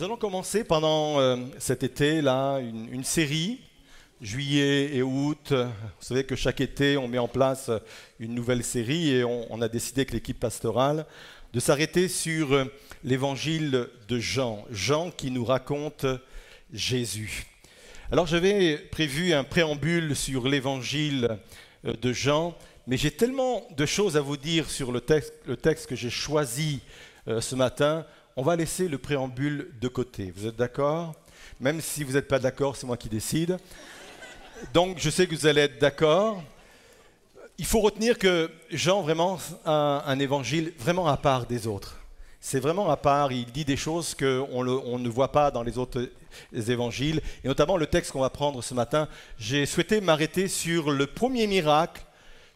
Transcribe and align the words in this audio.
Nous 0.00 0.06
allons 0.06 0.16
commencer 0.16 0.64
pendant 0.64 1.20
euh, 1.20 1.36
cet 1.58 1.82
été-là 1.82 2.60
une, 2.60 2.88
une 2.90 3.04
série, 3.04 3.60
juillet 4.22 4.96
et 4.96 5.02
août. 5.02 5.52
Vous 5.52 5.66
savez 6.00 6.24
que 6.24 6.36
chaque 6.36 6.62
été, 6.62 6.96
on 6.96 7.06
met 7.06 7.18
en 7.18 7.28
place 7.28 7.70
une 8.18 8.34
nouvelle 8.34 8.64
série 8.64 9.10
et 9.10 9.24
on, 9.24 9.60
a 9.60 9.68
décidé 9.68 10.00
avec 10.00 10.12
l'équipe 10.12 10.40
pastorale 10.40 11.04
de 11.52 11.60
s'arrêter 11.60 12.08
sur 12.08 12.54
euh, 12.54 12.64
l'évangile 13.04 13.88
de 14.08 14.18
Jean. 14.18 14.64
Jean 14.70 15.10
qui 15.10 15.30
nous 15.30 15.44
raconte 15.44 16.06
Jésus. 16.72 17.44
Alors 18.10 18.26
j'avais 18.26 18.78
prévu 18.78 19.34
un 19.34 19.44
préambule 19.44 20.16
sur 20.16 20.48
l'évangile 20.48 21.36
euh, 21.84 21.92
de 21.92 22.14
Jean, 22.14 22.56
mais 22.86 22.96
j'ai 22.96 23.10
tellement 23.10 23.66
de 23.76 23.84
choses 23.84 24.16
à 24.16 24.22
vous 24.22 24.38
dire 24.38 24.70
sur 24.70 24.92
le 24.92 25.02
texte, 25.02 25.86
que 25.86 25.94
j'ai 25.94 26.08
choisi 26.08 26.80
euh, 27.28 27.42
ce 27.42 27.54
matin. 27.54 28.06
On 28.36 28.42
va 28.42 28.54
laisser 28.54 28.86
le 28.88 28.96
préambule 28.96 29.70
de 29.80 29.88
côté. 29.88 30.32
Vous 30.34 30.46
êtes 30.46 30.56
d'accord? 30.56 31.14
Même 31.58 31.80
si 31.80 32.04
vous 32.04 32.12
n'êtes 32.12 32.28
pas 32.28 32.38
d'accord, 32.38 32.76
c'est 32.76 32.86
moi 32.86 32.96
qui 32.96 33.08
décide. 33.08 33.58
Donc 34.72 34.98
je 34.98 35.10
sais 35.10 35.26
que 35.26 35.34
vous 35.34 35.46
allez 35.46 35.62
être 35.62 35.80
d'accord. 35.80 36.42
Il 37.58 37.66
faut 37.66 37.80
retenir 37.80 38.18
que 38.18 38.50
Jean 38.70 39.02
vraiment 39.02 39.38
a 39.64 40.04
un 40.06 40.18
évangile 40.18 40.72
vraiment 40.78 41.08
à 41.08 41.16
part 41.16 41.46
des 41.46 41.66
autres. 41.66 41.98
C'est 42.40 42.60
vraiment 42.60 42.88
à 42.88 42.96
part, 42.96 43.32
il 43.32 43.46
dit 43.46 43.64
des 43.64 43.76
choses 43.76 44.14
qu'on 44.14 44.46
on 44.50 44.98
ne 44.98 45.08
voit 45.08 45.32
pas 45.32 45.50
dans 45.50 45.62
les 45.62 45.76
autres 45.76 46.08
évangiles, 46.54 47.20
et 47.44 47.48
notamment 47.48 47.76
le 47.76 47.86
texte 47.86 48.12
qu'on 48.12 48.20
va 48.20 48.30
prendre 48.30 48.62
ce 48.62 48.72
matin. 48.72 49.08
J'ai 49.38 49.66
souhaité 49.66 50.00
m'arrêter 50.00 50.48
sur 50.48 50.90
le 50.90 51.06
premier 51.06 51.46
miracle 51.46 52.02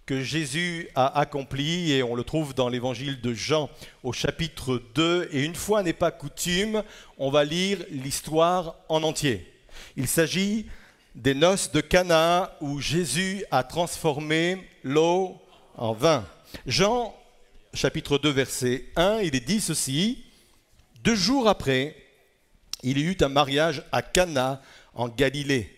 que 0.06 0.22
Jésus 0.22 0.88
a 0.94 1.18
accompli, 1.18 1.92
et 1.92 2.02
on 2.02 2.14
le 2.14 2.24
trouve 2.24 2.54
dans 2.54 2.68
l'évangile 2.68 3.20
de 3.20 3.32
Jean 3.32 3.70
au 4.02 4.12
chapitre 4.12 4.82
2, 4.94 5.30
et 5.32 5.42
une 5.42 5.54
fois 5.54 5.82
n'est 5.82 5.94
pas 5.94 6.10
coutume, 6.10 6.82
on 7.16 7.30
va 7.30 7.44
lire 7.44 7.78
l'histoire 7.90 8.76
en 8.88 9.02
entier. 9.02 9.50
Il 9.96 10.06
s'agit 10.06 10.66
des 11.14 11.34
noces 11.34 11.72
de 11.72 11.80
Cana 11.80 12.54
où 12.60 12.80
Jésus 12.80 13.44
a 13.50 13.62
transformé 13.62 14.68
l'eau 14.82 15.40
en 15.76 15.94
vin. 15.94 16.26
Jean 16.66 17.14
chapitre 17.72 18.18
2 18.18 18.30
verset 18.30 18.84
1, 18.96 19.20
il 19.20 19.34
est 19.34 19.46
dit 19.46 19.60
ceci 19.60 20.24
Deux 21.02 21.16
jours 21.16 21.48
après, 21.48 21.96
il 22.82 22.98
y 22.98 23.04
eut 23.04 23.16
un 23.22 23.28
mariage 23.28 23.82
à 23.90 24.02
Cana 24.02 24.60
en 24.92 25.08
Galilée. 25.08 25.70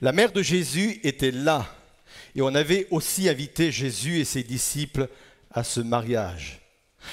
La 0.00 0.12
mère 0.12 0.32
de 0.32 0.42
Jésus 0.42 1.00
était 1.02 1.30
là 1.30 1.66
et 2.34 2.42
on 2.42 2.54
avait 2.54 2.86
aussi 2.90 3.28
invité 3.28 3.72
Jésus 3.72 4.20
et 4.20 4.24
ses 4.24 4.42
disciples 4.42 5.08
à 5.50 5.64
ce 5.64 5.80
mariage. 5.80 6.60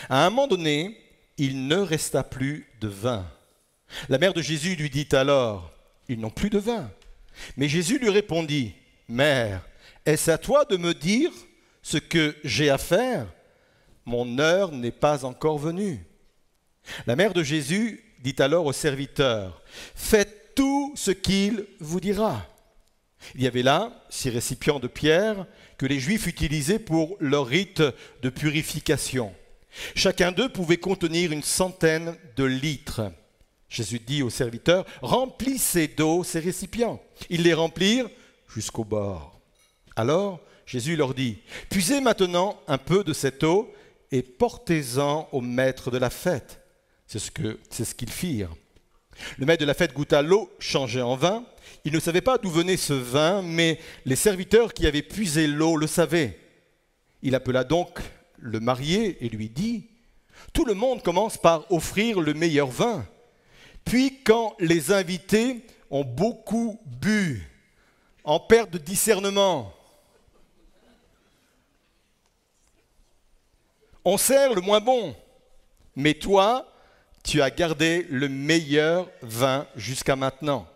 À 0.09 0.25
un 0.25 0.29
moment 0.29 0.47
donné, 0.47 0.97
il 1.37 1.67
ne 1.67 1.77
resta 1.77 2.23
plus 2.23 2.67
de 2.81 2.87
vin. 2.87 3.25
La 4.09 4.17
mère 4.17 4.33
de 4.33 4.41
Jésus 4.41 4.75
lui 4.75 4.89
dit 4.89 5.07
alors, 5.11 5.71
ils 6.09 6.19
n'ont 6.19 6.29
plus 6.29 6.49
de 6.49 6.59
vin. 6.59 6.89
Mais 7.55 7.69
Jésus 7.69 7.99
lui 7.99 8.09
répondit, 8.09 8.73
Mère, 9.07 9.65
est-ce 10.05 10.31
à 10.31 10.37
toi 10.37 10.65
de 10.65 10.77
me 10.77 10.93
dire 10.93 11.31
ce 11.81 11.97
que 11.97 12.35
j'ai 12.43 12.69
à 12.69 12.77
faire? 12.77 13.27
Mon 14.05 14.39
heure 14.39 14.71
n'est 14.71 14.91
pas 14.91 15.25
encore 15.25 15.57
venue. 15.57 16.05
La 17.05 17.15
mère 17.15 17.33
de 17.33 17.43
Jésus 17.43 18.03
dit 18.19 18.35
alors 18.39 18.65
au 18.65 18.73
serviteur, 18.73 19.61
Faites 19.95 20.55
tout 20.55 20.93
ce 20.95 21.11
qu'il 21.11 21.65
vous 21.79 21.99
dira. 21.99 22.45
Il 23.35 23.43
y 23.43 23.47
avait 23.47 23.63
là 23.63 24.05
ces 24.09 24.29
récipients 24.29 24.79
de 24.79 24.87
pierre 24.87 25.45
que 25.77 25.85
les 25.85 25.99
Juifs 25.99 26.27
utilisaient 26.27 26.79
pour 26.79 27.17
leur 27.19 27.47
rite 27.47 27.83
de 28.21 28.29
purification. 28.29 29.33
Chacun 29.95 30.31
d'eux 30.31 30.49
pouvait 30.49 30.77
contenir 30.77 31.31
une 31.31 31.43
centaine 31.43 32.15
de 32.35 32.43
litres. 32.43 33.11
Jésus 33.69 33.99
dit 33.99 34.23
aux 34.23 34.29
serviteurs, 34.29 34.85
remplissez 35.01 35.87
d'eau 35.87 36.23
ces 36.23 36.39
récipients. 36.39 37.01
Ils 37.29 37.43
les 37.43 37.53
remplirent 37.53 38.09
jusqu'au 38.47 38.85
bord. 38.85 39.39
Alors 39.95 40.39
Jésus 40.65 40.95
leur 40.95 41.13
dit, 41.13 41.39
puisez 41.69 42.01
maintenant 42.01 42.59
un 42.67 42.77
peu 42.77 43.03
de 43.03 43.13
cette 43.13 43.43
eau 43.43 43.73
et 44.11 44.21
portez-en 44.21 45.27
au 45.31 45.41
maître 45.41 45.91
de 45.91 45.97
la 45.97 46.09
fête. 46.09 46.61
C'est 47.07 47.19
ce 47.19 47.31
qu'ils 47.31 47.57
ce 47.71 47.93
qu'ils 47.93 48.11
firent. 48.11 48.53
Le 49.37 49.45
maître 49.45 49.61
de 49.61 49.65
la 49.65 49.73
fête 49.73 49.93
goûta 49.93 50.21
l'eau 50.21 50.51
changée 50.59 51.01
en 51.01 51.15
vin. 51.15 51.45
Il 51.85 51.93
ne 51.93 51.99
savait 51.99 52.21
pas 52.21 52.37
d'où 52.37 52.49
venait 52.49 52.77
ce 52.77 52.93
vin, 52.93 53.41
mais 53.41 53.79
les 54.05 54.15
serviteurs 54.15 54.73
qui 54.73 54.87
avaient 54.87 55.01
puisé 55.01 55.47
l'eau 55.47 55.77
le 55.77 55.87
savaient. 55.87 56.39
Il 57.21 57.35
appela 57.35 57.63
donc 57.63 57.99
le 58.37 58.59
marié 58.59 59.23
et 59.25 59.29
lui 59.29 59.49
dit, 59.49 59.87
Tout 60.53 60.65
le 60.65 60.73
monde 60.73 61.01
commence 61.01 61.37
par 61.37 61.71
offrir 61.71 62.19
le 62.19 62.33
meilleur 62.33 62.67
vin. 62.67 63.05
Puis 63.85 64.21
quand 64.23 64.55
les 64.59 64.91
invités 64.91 65.65
ont 65.89 66.03
beaucoup 66.03 66.79
bu, 66.85 67.49
en 68.23 68.39
perte 68.39 68.71
de 68.71 68.77
discernement, 68.77 69.73
on 74.03 74.17
sert 74.17 74.53
le 74.53 74.61
moins 74.61 74.81
bon. 74.81 75.15
Mais 75.95 76.13
toi, 76.13 76.71
tu 77.23 77.41
as 77.41 77.49
gardé 77.49 78.05
le 78.09 78.29
meilleur 78.29 79.09
vin 79.21 79.67
jusqu'à 79.75 80.15
maintenant. 80.15 80.67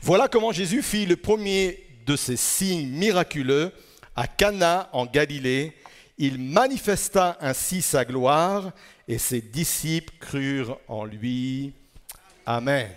Voilà 0.00 0.28
comment 0.28 0.52
Jésus 0.52 0.82
fit 0.82 1.06
le 1.06 1.16
premier 1.16 1.86
de 2.06 2.16
ces 2.16 2.36
signes 2.36 2.88
miraculeux 2.88 3.72
à 4.14 4.26
Cana 4.26 4.88
en 4.92 5.06
Galilée. 5.06 5.72
Il 6.18 6.38
manifesta 6.38 7.38
ainsi 7.40 7.82
sa 7.82 8.04
gloire 8.04 8.72
et 9.08 9.18
ses 9.18 9.40
disciples 9.40 10.14
crurent 10.20 10.78
en 10.88 11.04
lui. 11.04 11.72
Amen. 12.46 12.90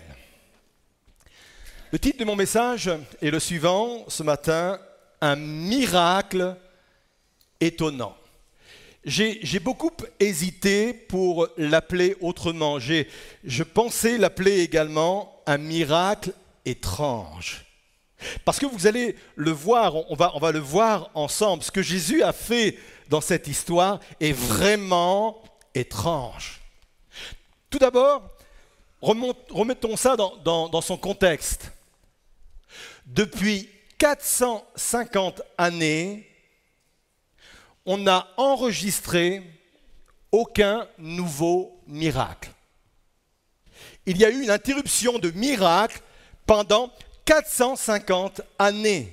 Le 1.92 1.98
titre 1.98 2.18
de 2.18 2.24
mon 2.24 2.36
message 2.36 2.90
est 3.22 3.30
le 3.30 3.40
suivant 3.40 4.04
ce 4.08 4.22
matin, 4.22 4.78
un 5.20 5.36
miracle 5.36 6.56
étonnant. 7.60 8.16
J'ai 9.04 9.60
beaucoup 9.60 9.92
hésité 10.18 10.92
pour 10.92 11.48
l'appeler 11.56 12.16
autrement. 12.20 12.80
Je 12.80 13.62
pensais 13.62 14.18
l'appeler 14.18 14.60
également 14.60 15.42
un 15.46 15.58
miracle 15.58 16.32
étrange. 16.66 17.64
Parce 18.44 18.58
que 18.58 18.66
vous 18.66 18.86
allez 18.86 19.16
le 19.34 19.50
voir, 19.50 19.94
on 20.10 20.14
va, 20.14 20.52
le 20.52 20.58
voir 20.58 21.10
ensemble. 21.14 21.62
Ce 21.62 21.70
que 21.70 21.82
Jésus 21.82 22.22
a 22.22 22.32
fait 22.32 22.78
dans 23.08 23.20
cette 23.20 23.46
histoire 23.46 24.00
est 24.20 24.32
vraiment 24.32 25.42
étrange. 25.74 26.60
Tout 27.70 27.78
d'abord, 27.78 28.28
remettons 29.00 29.96
ça 29.96 30.16
dans, 30.16 30.80
son 30.80 30.96
contexte. 30.96 31.70
Depuis 33.04 33.68
450 33.98 35.42
années, 35.58 36.28
on 37.84 37.98
n'a 37.98 38.28
enregistré 38.36 39.42
aucun 40.32 40.88
nouveau 40.98 41.80
miracle. 41.86 42.50
Il 44.06 44.16
y 44.18 44.24
a 44.24 44.30
eu 44.30 44.42
une 44.42 44.50
interruption 44.50 45.18
de 45.18 45.30
miracle 45.30 46.00
pendant 46.46 46.92
450 47.24 48.40
années. 48.58 49.12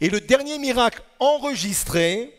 Et 0.00 0.10
le 0.10 0.20
dernier 0.20 0.58
miracle 0.58 1.02
enregistré 1.18 2.32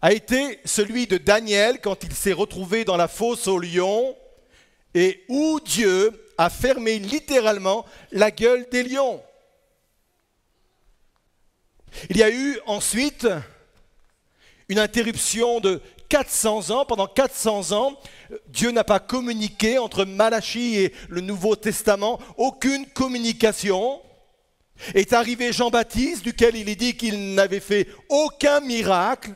a 0.00 0.12
été 0.12 0.60
celui 0.64 1.06
de 1.06 1.18
Daniel 1.18 1.80
quand 1.80 2.02
il 2.04 2.14
s'est 2.14 2.32
retrouvé 2.32 2.84
dans 2.84 2.96
la 2.96 3.08
fosse 3.08 3.46
au 3.48 3.58
lion 3.58 4.16
et 4.94 5.24
où 5.28 5.60
Dieu 5.60 6.28
a 6.38 6.50
fermé 6.50 6.98
littéralement 6.98 7.84
la 8.12 8.30
gueule 8.30 8.66
des 8.70 8.82
lions. 8.82 9.22
Il 12.10 12.16
y 12.16 12.22
a 12.22 12.30
eu 12.30 12.58
ensuite 12.66 13.26
une 14.68 14.78
interruption 14.78 15.60
de 15.60 15.82
400 16.08 16.70
ans. 16.70 16.84
Pendant 16.84 17.06
400 17.06 17.72
ans, 17.72 18.00
Dieu 18.48 18.70
n'a 18.70 18.84
pas 18.84 19.00
communiqué 19.00 19.78
entre 19.78 20.04
Malachie 20.04 20.76
et 20.76 20.94
le 21.08 21.20
Nouveau 21.20 21.56
Testament, 21.56 22.20
aucune 22.36 22.86
communication. 22.86 24.00
Est 24.94 25.12
arrivé 25.12 25.52
Jean-Baptiste, 25.52 26.22
duquel 26.22 26.54
il 26.54 26.68
est 26.68 26.76
dit 26.76 26.96
qu'il 26.96 27.34
n'avait 27.34 27.58
fait 27.58 27.88
aucun 28.08 28.60
miracle. 28.60 29.34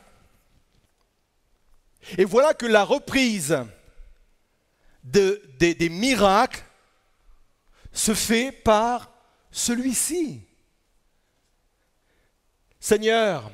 Et 2.17 2.23
voilà 2.23 2.53
que 2.53 2.65
la 2.65 2.83
reprise 2.85 3.57
des 5.03 5.89
miracles 5.89 6.63
se 7.91 8.13
fait 8.13 8.51
par 8.51 9.11
celui-ci. 9.51 10.41
Seigneur, 12.79 13.51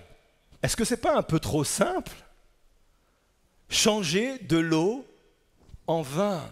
est-ce 0.64 0.76
que 0.76 0.86
ce 0.86 0.94
n'est 0.94 1.02
pas 1.02 1.16
un 1.16 1.24
peu 1.24 1.40
trop 1.40 1.64
simple 1.64 2.12
Changer 3.70 4.40
de 4.40 4.58
l'eau 4.58 5.06
en 5.88 6.02
vin. 6.02 6.50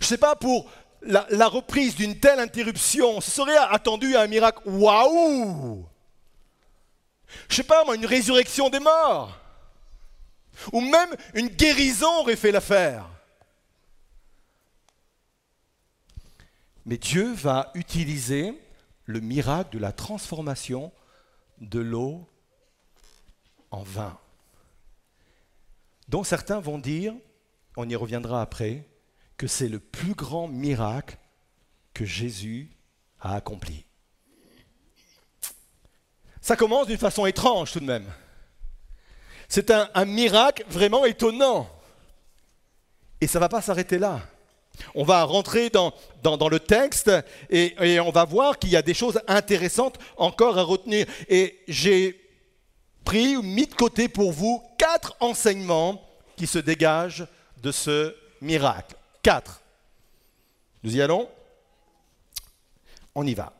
Je 0.00 0.04
ne 0.04 0.08
sais 0.08 0.18
pas, 0.18 0.34
pour 0.34 0.70
la, 1.02 1.48
reprise 1.48 1.94
d'une 1.94 2.18
telle 2.18 2.40
interruption, 2.40 3.20
ce 3.20 3.30
serait 3.30 3.56
attendu 3.56 4.16
à 4.16 4.22
un 4.22 4.26
miracle. 4.26 4.60
Waouh 4.66 5.86
Je 7.48 7.52
ne 7.52 7.56
sais 7.56 7.62
pas, 7.62 7.84
moi, 7.84 7.96
une 7.96 8.06
résurrection 8.06 8.70
des 8.70 8.80
morts. 8.80 9.38
Ou 10.72 10.80
même 10.80 11.14
une 11.34 11.48
guérison 11.48 12.20
aurait 12.20 12.36
fait 12.36 12.50
l'affaire. 12.50 13.06
Mais 16.84 16.96
Dieu 16.96 17.32
va 17.32 17.70
utiliser 17.74 18.58
le 19.04 19.20
miracle 19.20 19.74
de 19.74 19.78
la 19.78 19.92
transformation 19.92 20.90
de 21.60 21.80
l'eau 21.80 22.26
en 23.70 23.82
vin. 23.82 24.18
Dont 26.08 26.24
certains 26.24 26.60
vont 26.60 26.78
dire, 26.78 27.14
on 27.76 27.88
y 27.88 27.94
reviendra 27.94 28.42
après, 28.42 28.88
que 29.36 29.46
c'est 29.46 29.68
le 29.68 29.78
plus 29.78 30.14
grand 30.14 30.48
miracle 30.48 31.16
que 31.94 32.04
Jésus 32.04 32.70
a 33.20 33.36
accompli. 33.36 33.84
Ça 36.40 36.56
commence 36.56 36.86
d'une 36.86 36.98
façon 36.98 37.26
étrange 37.26 37.72
tout 37.72 37.80
de 37.80 37.84
même. 37.84 38.06
C'est 39.48 39.70
un, 39.70 40.04
miracle 40.04 40.64
vraiment 40.68 41.04
étonnant. 41.06 41.68
Et 43.20 43.26
ça 43.26 43.38
ne 43.38 43.40
va 43.40 43.48
pas 43.48 43.62
s'arrêter 43.62 43.98
là. 43.98 44.20
On 44.94 45.04
va 45.04 45.24
rentrer 45.24 45.70
dans, 45.70 45.92
le 46.22 46.58
texte 46.58 47.10
et, 47.50 47.98
on 48.00 48.10
va 48.10 48.24
voir 48.24 48.58
qu'il 48.58 48.70
y 48.70 48.76
a 48.76 48.82
des 48.82 48.94
choses 48.94 49.20
intéressantes 49.26 49.98
encore 50.16 50.58
à 50.58 50.62
retenir. 50.62 51.06
Et 51.28 51.58
j'ai 51.66 52.27
pris 53.08 53.38
ou 53.38 53.42
mis 53.42 53.66
de 53.66 53.74
côté 53.74 54.06
pour 54.06 54.32
vous 54.32 54.62
quatre 54.76 55.16
enseignements 55.20 56.06
qui 56.36 56.46
se 56.46 56.58
dégagent 56.58 57.26
de 57.62 57.72
ce 57.72 58.14
miracle. 58.42 58.96
Quatre. 59.22 59.62
Nous 60.82 60.94
y 60.94 61.00
allons 61.00 61.26
On 63.14 63.26
y 63.26 63.32
va. 63.32 63.54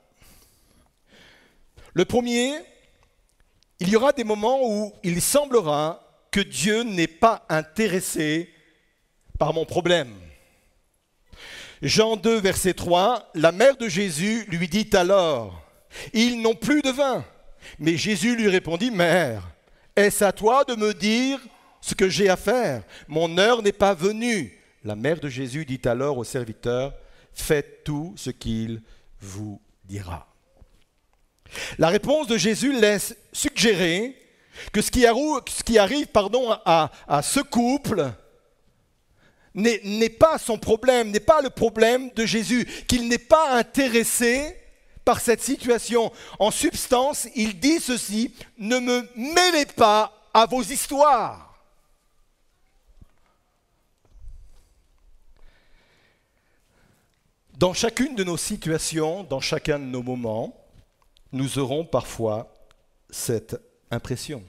Le 1.95 2.05
premier, 2.05 2.59
il 3.81 3.89
y 3.89 3.97
aura 3.97 4.13
des 4.13 4.23
moments 4.23 4.61
où 4.69 4.93
il 5.03 5.23
semblera 5.23 6.07
que 6.31 6.41
Dieu 6.41 6.83
n'est 6.83 7.07
pas 7.07 7.47
intéressé 7.49 8.53
par 9.39 9.55
mon 9.55 9.65
problème. 9.65 10.15
Jean 11.81 12.17
2, 12.17 12.39
verset 12.39 12.75
3, 12.75 13.31
la 13.35 13.53
mère 13.53 13.79
de 13.79 13.89
Jésus 13.89 14.45
lui 14.51 14.69
dit 14.69 14.91
alors, 14.93 15.63
ils 16.13 16.39
n'ont 16.43 16.55
plus 16.55 16.83
de 16.83 16.91
vin. 16.91 17.25
Mais 17.79 17.97
Jésus 17.97 18.37
lui 18.37 18.49
répondit, 18.49 18.91
Mère, 18.91 19.43
est-ce 19.97 20.25
à 20.25 20.33
toi 20.33 20.65
de 20.65 20.75
me 20.75 20.95
dire 20.95 21.41
ce 21.81 21.95
que 21.95 22.09
j'ai 22.09 22.29
à 22.29 22.37
faire? 22.37 22.83
Mon 23.07 23.39
heure 23.39 23.63
n'est 23.63 23.73
pas 23.73 23.95
venue. 23.95 24.59
La 24.85 24.97
mère 24.97 25.21
de 25.21 25.29
Jésus 25.29 25.65
dit 25.65 25.81
alors 25.85 26.19
au 26.19 26.25
serviteur, 26.25 26.95
Faites 27.33 27.85
tout 27.85 28.15
ce 28.17 28.31
qu'il 28.31 28.83
vous 29.21 29.61
dira. 29.85 30.27
La 31.79 31.89
réponse 31.89 32.27
de 32.27 32.37
Jésus 32.37 32.79
laisse 32.79 33.17
suggérer 33.33 34.17
que 34.73 34.83
ce 34.83 34.91
qui 34.91 35.79
arrive, 35.79 36.07
pardon, 36.09 36.51
à, 36.65 36.91
ce 37.23 37.41
couple 37.41 38.11
n'est 39.55 40.09
pas 40.11 40.39
son 40.39 40.59
problème, 40.59 41.11
n'est 41.11 41.21
pas 41.21 41.41
le 41.41 41.51
problème 41.51 42.11
de 42.15 42.27
Jésus, 42.27 42.67
qu'il 42.87 43.09
n'est 43.09 43.19
pas 43.19 43.57
intéressé 43.57 44.57
par 45.09 45.21
cette 45.23 45.43
situation. 45.43 46.13
En 46.39 46.51
substance, 46.51 47.29
il 47.35 47.59
dit 47.59 47.81
ceci, 47.81 48.31
ne 48.59 48.79
me 48.79 49.09
mêlez 49.17 49.65
pas 49.65 50.13
à 50.35 50.45
vos 50.45 50.61
histoires. 50.61 51.59
Dans 57.57 57.73
chacune 57.73 58.17
de 58.17 58.23
nos 58.23 58.37
situations, 58.37 59.23
dans 59.23 59.41
chacun 59.41 59.79
de 59.79 59.85
nos 59.85 60.03
moments, 60.03 60.55
nous 61.33 61.59
aurons 61.59 61.87
parfois 61.87 62.53
cette 63.09 63.59
impression. 63.91 64.45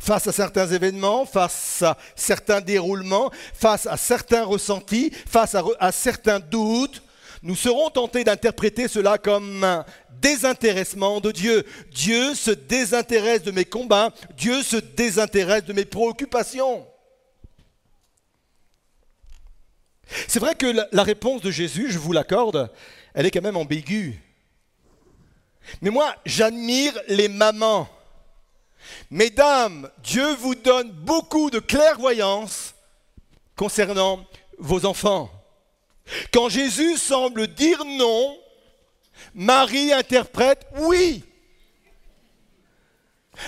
Face 0.00 0.26
à 0.26 0.32
certains 0.32 0.66
événements, 0.66 1.24
face 1.24 1.82
à 1.82 1.96
certains 2.16 2.60
déroulements, 2.60 3.30
face 3.52 3.86
à 3.86 3.96
certains 3.96 4.44
ressentis, 4.44 5.12
face 5.24 5.54
à, 5.54 5.92
certains 5.92 6.40
doutes, 6.40 7.00
nous 7.44 7.56
serons 7.56 7.90
tentés 7.90 8.24
d'interpréter 8.24 8.88
cela 8.88 9.18
comme 9.18 9.62
un 9.62 9.84
désintéressement 10.08 11.20
de 11.20 11.30
Dieu. 11.30 11.66
Dieu 11.90 12.34
se 12.34 12.50
désintéresse 12.50 13.42
de 13.42 13.50
mes 13.50 13.66
combats, 13.66 14.14
Dieu 14.34 14.62
se 14.62 14.76
désintéresse 14.76 15.64
de 15.64 15.74
mes 15.74 15.84
préoccupations. 15.84 16.86
C'est 20.26 20.38
vrai 20.38 20.54
que 20.54 20.74
la 20.90 21.02
réponse 21.02 21.42
de 21.42 21.50
Jésus, 21.50 21.90
je 21.90 21.98
vous 21.98 22.12
l'accorde, 22.12 22.72
elle 23.12 23.26
est 23.26 23.30
quand 23.30 23.42
même 23.42 23.58
ambiguë. 23.58 24.18
Mais 25.82 25.90
moi, 25.90 26.16
j'admire 26.24 26.94
les 27.08 27.28
mamans. 27.28 27.88
Mesdames, 29.10 29.90
Dieu 30.02 30.34
vous 30.36 30.54
donne 30.54 30.90
beaucoup 30.90 31.50
de 31.50 31.58
clairvoyance 31.58 32.74
concernant 33.54 34.24
vos 34.58 34.86
enfants. 34.86 35.30
Quand 36.32 36.48
Jésus 36.48 36.96
semble 36.96 37.46
dire 37.46 37.84
non, 37.84 38.38
Marie 39.34 39.92
interprète 39.92 40.66
oui. 40.78 41.24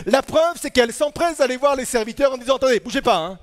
La 0.05 0.23
preuve, 0.23 0.59
c'est 0.61 0.71
qu'elle 0.71 0.93
s'empresse 0.93 1.39
d'aller 1.39 1.57
voir 1.57 1.77
les 1.77 1.85
serviteurs 1.85 2.33
en 2.33 2.39
disant, 2.39 2.57
attendez, 2.57 2.81
bougez 2.81 3.03
pas. 3.03 3.17
Hein. 3.17 3.39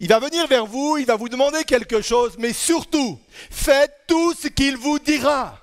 Il 0.00 0.08
va 0.08 0.18
venir 0.18 0.46
vers 0.48 0.66
vous, 0.66 0.96
il 0.98 1.06
va 1.06 1.16
vous 1.16 1.28
demander 1.28 1.64
quelque 1.64 2.00
chose, 2.02 2.36
mais 2.38 2.52
surtout, 2.52 3.20
faites 3.50 3.92
tout 4.06 4.34
ce 4.34 4.48
qu'il 4.48 4.76
vous 4.76 4.98
dira. 4.98 5.60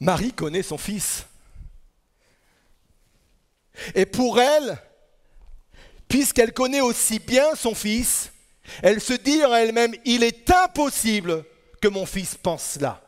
Marie 0.00 0.32
connaît 0.32 0.62
son 0.62 0.78
fils. 0.78 1.26
Et 3.94 4.06
pour 4.06 4.40
elle, 4.40 4.78
puisqu'elle 6.08 6.52
connaît 6.52 6.80
aussi 6.80 7.18
bien 7.18 7.54
son 7.54 7.74
fils, 7.74 8.30
elle 8.82 9.00
se 9.00 9.14
dit 9.14 9.44
en 9.44 9.54
elle-même, 9.54 9.94
il 10.04 10.22
est 10.22 10.50
impossible 10.50 11.44
que 11.80 11.88
mon 11.88 12.06
fils 12.06 12.34
pense 12.34 12.62
cela. 12.62 13.02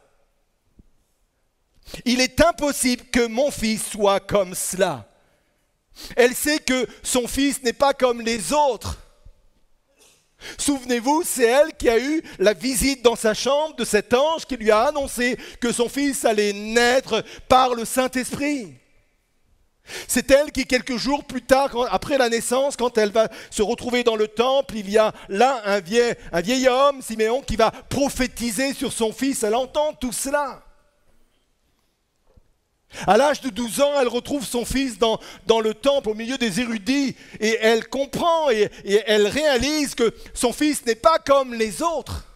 Il 2.04 2.20
est 2.20 2.40
impossible 2.40 3.04
que 3.10 3.26
mon 3.26 3.50
fils 3.50 3.90
soit 3.90 4.20
comme 4.20 4.54
cela. 4.54 5.08
Elle 6.16 6.34
sait 6.34 6.60
que 6.60 6.86
son 7.02 7.26
fils 7.26 7.62
n'est 7.62 7.72
pas 7.72 7.94
comme 7.94 8.20
les 8.20 8.52
autres. 8.52 8.98
Souvenez-vous, 10.56 11.22
c'est 11.24 11.44
elle 11.44 11.76
qui 11.76 11.88
a 11.88 11.98
eu 11.98 12.22
la 12.38 12.54
visite 12.54 13.02
dans 13.02 13.16
sa 13.16 13.34
chambre 13.34 13.76
de 13.76 13.84
cet 13.84 14.14
ange 14.14 14.46
qui 14.46 14.56
lui 14.56 14.70
a 14.70 14.84
annoncé 14.84 15.36
que 15.60 15.72
son 15.72 15.88
fils 15.88 16.24
allait 16.24 16.52
naître 16.52 17.22
par 17.48 17.74
le 17.74 17.84
Saint-Esprit. 17.84 18.79
C'est 20.08 20.30
elle 20.30 20.52
qui, 20.52 20.66
quelques 20.66 20.96
jours 20.96 21.24
plus 21.24 21.42
tard, 21.42 21.70
après 21.90 22.18
la 22.18 22.28
naissance, 22.28 22.76
quand 22.76 22.98
elle 22.98 23.10
va 23.10 23.28
se 23.50 23.62
retrouver 23.62 24.04
dans 24.04 24.16
le 24.16 24.28
temple, 24.28 24.76
il 24.76 24.90
y 24.90 24.98
a 24.98 25.12
là 25.28 25.62
un 25.64 25.80
vieil, 25.80 26.68
homme, 26.68 27.02
Siméon, 27.02 27.42
qui 27.42 27.56
va 27.56 27.70
prophétiser 27.70 28.74
sur 28.74 28.92
son 28.92 29.12
fils. 29.12 29.42
Elle 29.42 29.54
entend 29.54 29.92
tout 29.94 30.12
cela. 30.12 30.62
À 33.06 33.16
l'âge 33.16 33.40
de 33.40 33.50
12 33.50 33.80
ans, 33.82 34.00
elle 34.00 34.08
retrouve 34.08 34.44
son 34.44 34.64
fils 34.64 34.98
dans, 34.98 35.20
le 35.60 35.74
temple 35.74 36.08
au 36.10 36.14
milieu 36.14 36.38
des 36.38 36.60
érudits 36.60 37.14
et 37.38 37.56
elle 37.60 37.88
comprend 37.88 38.50
et 38.50 38.68
elle 39.06 39.28
réalise 39.28 39.94
que 39.94 40.12
son 40.34 40.52
fils 40.52 40.84
n'est 40.84 40.96
pas 40.96 41.18
comme 41.20 41.54
les 41.54 41.82
autres. 41.82 42.26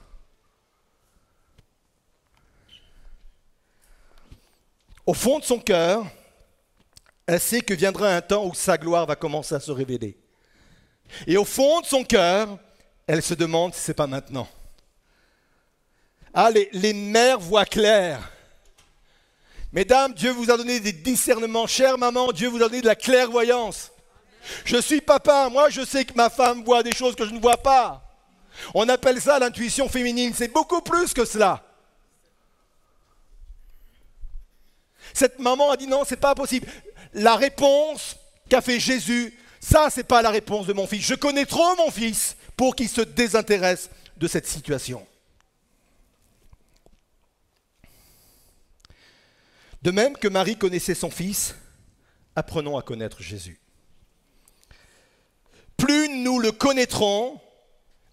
Au 5.06 5.12
fond 5.12 5.38
de 5.38 5.44
son 5.44 5.58
cœur, 5.58 6.06
elle 7.26 7.40
sait 7.40 7.61
que 7.61 7.75
viendra 7.75 8.09
un 8.09 8.21
temps 8.21 8.45
où 8.45 8.54
sa 8.54 8.76
gloire 8.76 9.07
va 9.07 9.16
commencer 9.16 9.54
à 9.54 9.61
se 9.61 9.71
révéler. 9.71 10.16
Et 11.26 11.37
au 11.37 11.45
fond 11.45 11.81
de 11.81 11.87
son 11.87 12.04
cœur, 12.04 12.59
elle 13.07 13.23
se 13.23 13.35
demande 13.35 13.75
si 13.75 13.81
ce 13.81 13.90
n'est 13.90 13.95
pas 13.95 14.07
maintenant. 14.07 14.49
Ah, 16.33 16.50
les, 16.50 16.93
mères 16.93 17.38
voient 17.38 17.64
clair. 17.64 18.31
Mesdames, 19.73 20.12
Dieu 20.14 20.33
vous 20.33 20.50
a 20.50 20.57
donné 20.57 20.81
des 20.81 20.93
discernements. 20.93 21.66
Chère 21.66 21.97
maman, 21.97 22.33
Dieu 22.33 22.49
vous 22.49 22.62
a 22.62 22.69
donné 22.69 22.81
de 22.81 22.87
la 22.87 22.97
clairvoyance. 22.97 23.93
Je 24.64 24.76
suis 24.76 25.00
papa, 25.00 25.49
moi 25.49 25.71
je 25.71 25.85
sais 25.85 26.04
que 26.04 26.12
ma 26.14 26.28
femme 26.28 26.64
voit 26.64 26.83
des 26.83 26.93
choses 26.93 27.14
que 27.14 27.25
je 27.25 27.33
ne 27.33 27.40
vois 27.40 27.57
pas. 27.57 28.02
On 28.75 28.88
appelle 28.88 29.21
ça 29.21 29.38
l'intuition 29.38 29.88
féminine, 29.88 30.33
c'est 30.35 30.52
beaucoup 30.52 30.83
plus 30.83 31.14
que 31.14 31.25
cela. 31.25 31.62
Cette 35.14 35.38
maman 35.38 35.71
a 35.71 35.76
dit 35.76 35.87
non, 35.87 36.02
c'est 36.04 36.16
pas 36.16 36.35
possible. 36.35 36.66
La 37.14 37.37
réponse 37.37 38.16
qu'a 38.49 38.61
fait 38.61 38.80
Jésus, 38.80 39.33
ça 39.61 39.88
c'est 39.90 40.04
pas 40.04 40.21
la 40.21 40.30
réponse 40.30 40.66
de 40.66 40.73
mon 40.73 40.87
fils. 40.87 41.06
Je 41.06 41.14
connais 41.14 41.47
trop 41.47 41.76
mon 41.76 41.90
fils 41.90 42.37
pour 42.56 42.75
qu'il 42.76 42.88
se 42.88 43.00
désintéresse 43.00 43.88
de 44.16 44.26
cette 44.28 44.47
situation. 44.47 45.06
De 49.83 49.90
même 49.90 50.16
que 50.16 50.28
Marie 50.28 50.56
connaissait 50.56 50.94
son 50.94 51.11
fils, 51.11 51.54
apprenons 52.35 52.76
à 52.76 52.83
connaître 52.83 53.23
Jésus. 53.23 53.61
Plus 55.76 56.09
nous 56.09 56.38
le 56.38 56.52
connaîtrons, 56.52 57.40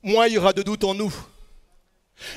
moins 0.03 0.27
il 0.27 0.33
y 0.33 0.37
aura 0.37 0.53
de 0.53 0.63
doute 0.63 0.83
en 0.83 0.93
nous. 0.93 1.13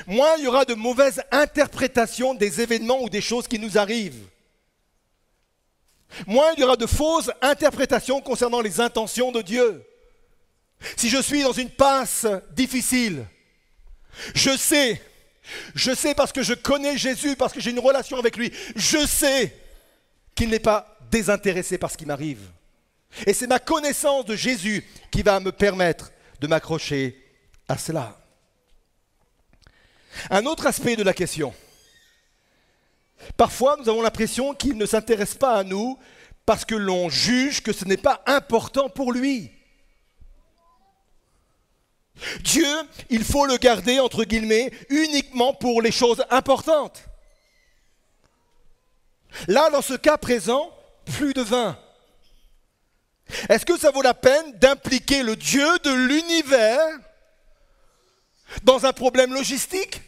Moins 0.07 0.35
il 0.37 0.45
y 0.45 0.47
aura 0.47 0.65
de 0.65 0.73
mauvaises 0.73 1.21
interprétations 1.31 2.33
des 2.33 2.61
événements 2.61 3.01
ou 3.01 3.09
des 3.09 3.21
choses 3.21 3.47
qui 3.47 3.59
nous 3.59 3.77
arrivent. 3.77 4.27
Moins 6.27 6.53
il 6.55 6.61
y 6.61 6.63
aura 6.63 6.75
de 6.75 6.85
fausses 6.85 7.31
interprétations 7.41 8.21
concernant 8.21 8.61
les 8.61 8.79
intentions 8.79 9.31
de 9.31 9.41
Dieu. 9.41 9.83
si 10.97 11.09
je 11.09 11.21
suis 11.21 11.43
dans 11.43 11.53
une 11.53 11.69
passe 11.69 12.27
difficile, 12.51 13.25
je 14.33 14.55
sais, 14.55 15.01
je 15.73 15.93
sais 15.93 16.15
parce 16.15 16.31
que 16.31 16.43
je 16.43 16.53
connais 16.53 16.97
Jésus, 16.97 17.35
parce 17.35 17.53
que 17.53 17.59
j'ai 17.59 17.71
une 17.71 17.79
relation 17.79 18.17
avec 18.17 18.37
lui, 18.37 18.51
je 18.75 19.05
sais 19.05 19.55
qu'il 20.35 20.49
n'est 20.49 20.59
pas 20.59 20.97
désintéressé 21.11 21.77
par 21.77 21.91
ce 21.91 21.97
qui 21.97 22.05
m'arrive. 22.05 22.41
Et 23.25 23.33
c'est 23.33 23.47
ma 23.47 23.59
connaissance 23.59 24.25
de 24.25 24.35
Jésus 24.35 24.83
qui 25.11 25.21
va 25.21 25.39
me 25.39 25.51
permettre 25.51 26.11
de 26.41 26.47
m'accrocher 26.47 27.21
à 27.67 27.77
cela. 27.77 28.19
Un 30.29 30.45
autre 30.45 30.65
aspect 30.67 30.95
de 30.95 31.03
la 31.03 31.13
question. 31.13 31.53
Parfois, 33.37 33.77
nous 33.79 33.89
avons 33.89 34.01
l'impression 34.01 34.53
qu'il 34.53 34.77
ne 34.77 34.85
s'intéresse 34.85 35.35
pas 35.35 35.55
à 35.55 35.63
nous 35.63 35.97
parce 36.45 36.65
que 36.65 36.75
l'on 36.75 37.09
juge 37.09 37.63
que 37.63 37.73
ce 37.73 37.85
n'est 37.85 37.97
pas 37.97 38.21
important 38.25 38.89
pour 38.89 39.11
lui. 39.11 39.51
Dieu, 42.41 42.67
il 43.09 43.23
faut 43.23 43.45
le 43.45 43.57
garder, 43.57 43.99
entre 43.99 44.23
guillemets, 44.23 44.71
uniquement 44.89 45.53
pour 45.53 45.81
les 45.81 45.91
choses 45.91 46.23
importantes. 46.29 47.03
Là, 49.47 49.69
dans 49.69 49.81
ce 49.81 49.95
cas 49.95 50.17
présent, 50.17 50.71
plus 51.05 51.33
de 51.33 51.41
vin. 51.41 51.77
Est-ce 53.49 53.65
que 53.65 53.77
ça 53.77 53.91
vaut 53.91 54.01
la 54.01 54.13
peine 54.13 54.53
d'impliquer 54.53 55.23
le 55.23 55.35
Dieu 55.35 55.67
de 55.79 55.91
l'univers 55.91 56.99
dans 58.63 58.85
un 58.85 58.93
problème 58.93 59.33
logistique? 59.33 60.01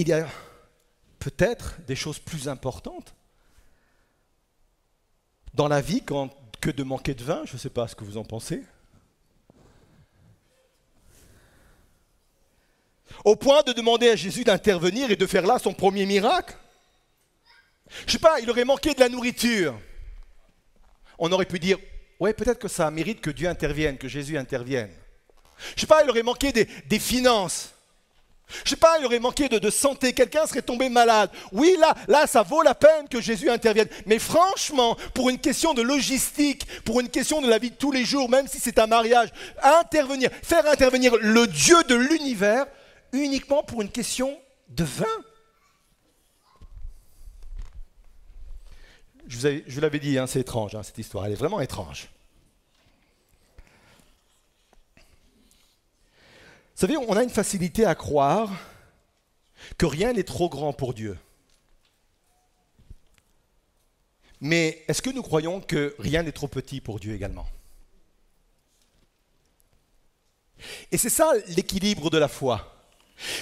Il 0.00 0.08
y 0.08 0.14
a 0.14 0.26
peut-être 1.18 1.78
des 1.86 1.94
choses 1.94 2.18
plus 2.18 2.48
importantes 2.48 3.14
dans 5.52 5.68
la 5.68 5.82
vie 5.82 6.02
que 6.58 6.70
de 6.70 6.82
manquer 6.82 7.12
de 7.12 7.22
vin. 7.22 7.42
Je 7.44 7.52
ne 7.52 7.58
sais 7.58 7.68
pas 7.68 7.86
ce 7.86 7.94
que 7.94 8.04
vous 8.04 8.16
en 8.16 8.24
pensez. 8.24 8.62
Au 13.26 13.36
point 13.36 13.60
de 13.60 13.74
demander 13.74 14.08
à 14.08 14.16
Jésus 14.16 14.42
d'intervenir 14.42 15.10
et 15.10 15.16
de 15.16 15.26
faire 15.26 15.46
là 15.46 15.58
son 15.58 15.74
premier 15.74 16.06
miracle. 16.06 16.56
Je 17.90 18.06
ne 18.06 18.10
sais 18.12 18.18
pas, 18.18 18.40
il 18.40 18.48
aurait 18.48 18.64
manqué 18.64 18.94
de 18.94 19.00
la 19.00 19.10
nourriture. 19.10 19.78
On 21.18 21.30
aurait 21.30 21.44
pu 21.44 21.58
dire, 21.58 21.76
ouais, 22.20 22.32
peut-être 22.32 22.58
que 22.58 22.68
ça 22.68 22.90
mérite 22.90 23.20
que 23.20 23.28
Dieu 23.28 23.50
intervienne, 23.50 23.98
que 23.98 24.08
Jésus 24.08 24.38
intervienne. 24.38 24.94
Je 25.58 25.74
ne 25.74 25.80
sais 25.80 25.86
pas, 25.86 26.02
il 26.02 26.08
aurait 26.08 26.22
manqué 26.22 26.52
des, 26.52 26.64
des 26.86 26.98
finances. 26.98 27.74
Je 28.64 28.70
sais 28.70 28.76
pas, 28.76 28.98
il 28.98 29.06
aurait 29.06 29.18
manqué 29.18 29.48
de, 29.48 29.70
santé, 29.70 30.12
quelqu'un 30.12 30.46
serait 30.46 30.62
tombé 30.62 30.88
malade. 30.88 31.30
Oui, 31.52 31.76
là, 31.78 31.94
là, 32.08 32.26
ça 32.26 32.42
vaut 32.42 32.62
la 32.62 32.74
peine 32.74 33.08
que 33.08 33.20
Jésus 33.20 33.50
intervienne. 33.50 33.88
Mais 34.06 34.18
franchement, 34.18 34.96
pour 35.14 35.30
une 35.30 35.38
question 35.38 35.74
de 35.74 35.82
logistique, 35.82 36.66
pour 36.84 37.00
une 37.00 37.08
question 37.08 37.40
de 37.40 37.48
la 37.48 37.58
vie 37.58 37.70
de 37.70 37.76
tous 37.76 37.92
les 37.92 38.04
jours, 38.04 38.28
même 38.28 38.46
si 38.46 38.58
c'est 38.58 38.78
un 38.78 38.86
mariage, 38.86 39.28
intervenir, 39.62 40.30
faire 40.42 40.66
intervenir 40.66 41.14
le 41.20 41.46
Dieu 41.46 41.82
de 41.84 41.94
l'univers 41.94 42.66
uniquement 43.12 43.62
pour 43.62 43.82
une 43.82 43.90
question 43.90 44.38
de 44.68 44.84
vin. 44.84 45.06
Je 49.28 49.62
vous, 49.68 49.80
l'avais 49.80 50.00
dit, 50.00 50.18
hein, 50.18 50.26
c'est 50.26 50.40
étrange, 50.40 50.74
hein, 50.74 50.82
cette 50.82 50.98
histoire, 50.98 51.26
elle 51.26 51.32
est 51.32 51.36
vraiment 51.36 51.60
étrange. 51.60 52.08
Vous 56.80 56.86
savez, 56.86 56.96
on 56.96 57.14
a 57.14 57.22
une 57.22 57.28
facilité 57.28 57.84
à 57.84 57.94
croire 57.94 58.48
que 59.76 59.84
rien 59.84 60.14
n'est 60.14 60.22
trop 60.22 60.48
grand 60.48 60.72
pour 60.72 60.94
Dieu. 60.94 61.18
Mais 64.40 64.82
est-ce 64.88 65.02
que 65.02 65.10
nous 65.10 65.20
croyons 65.20 65.60
que 65.60 65.94
rien 65.98 66.22
n'est 66.22 66.32
trop 66.32 66.48
petit 66.48 66.80
pour 66.80 66.98
Dieu 66.98 67.14
également? 67.14 67.46
Et 70.90 70.96
c'est 70.96 71.10
ça 71.10 71.30
l'équilibre 71.48 72.08
de 72.08 72.16
la 72.16 72.28
foi. 72.28 72.74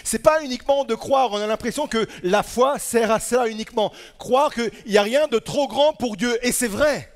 C'est 0.02 0.18
pas 0.18 0.42
uniquement 0.42 0.84
de 0.84 0.96
croire, 0.96 1.30
on 1.30 1.36
a 1.36 1.46
l'impression 1.46 1.86
que 1.86 2.08
la 2.24 2.42
foi 2.42 2.80
sert 2.80 3.12
à 3.12 3.20
cela 3.20 3.46
uniquement. 3.46 3.92
Croire 4.18 4.52
qu'il 4.52 4.72
n'y 4.84 4.98
a 4.98 5.02
rien 5.04 5.28
de 5.28 5.38
trop 5.38 5.68
grand 5.68 5.92
pour 5.92 6.16
Dieu, 6.16 6.44
et 6.44 6.50
c'est 6.50 6.66
vrai. 6.66 7.08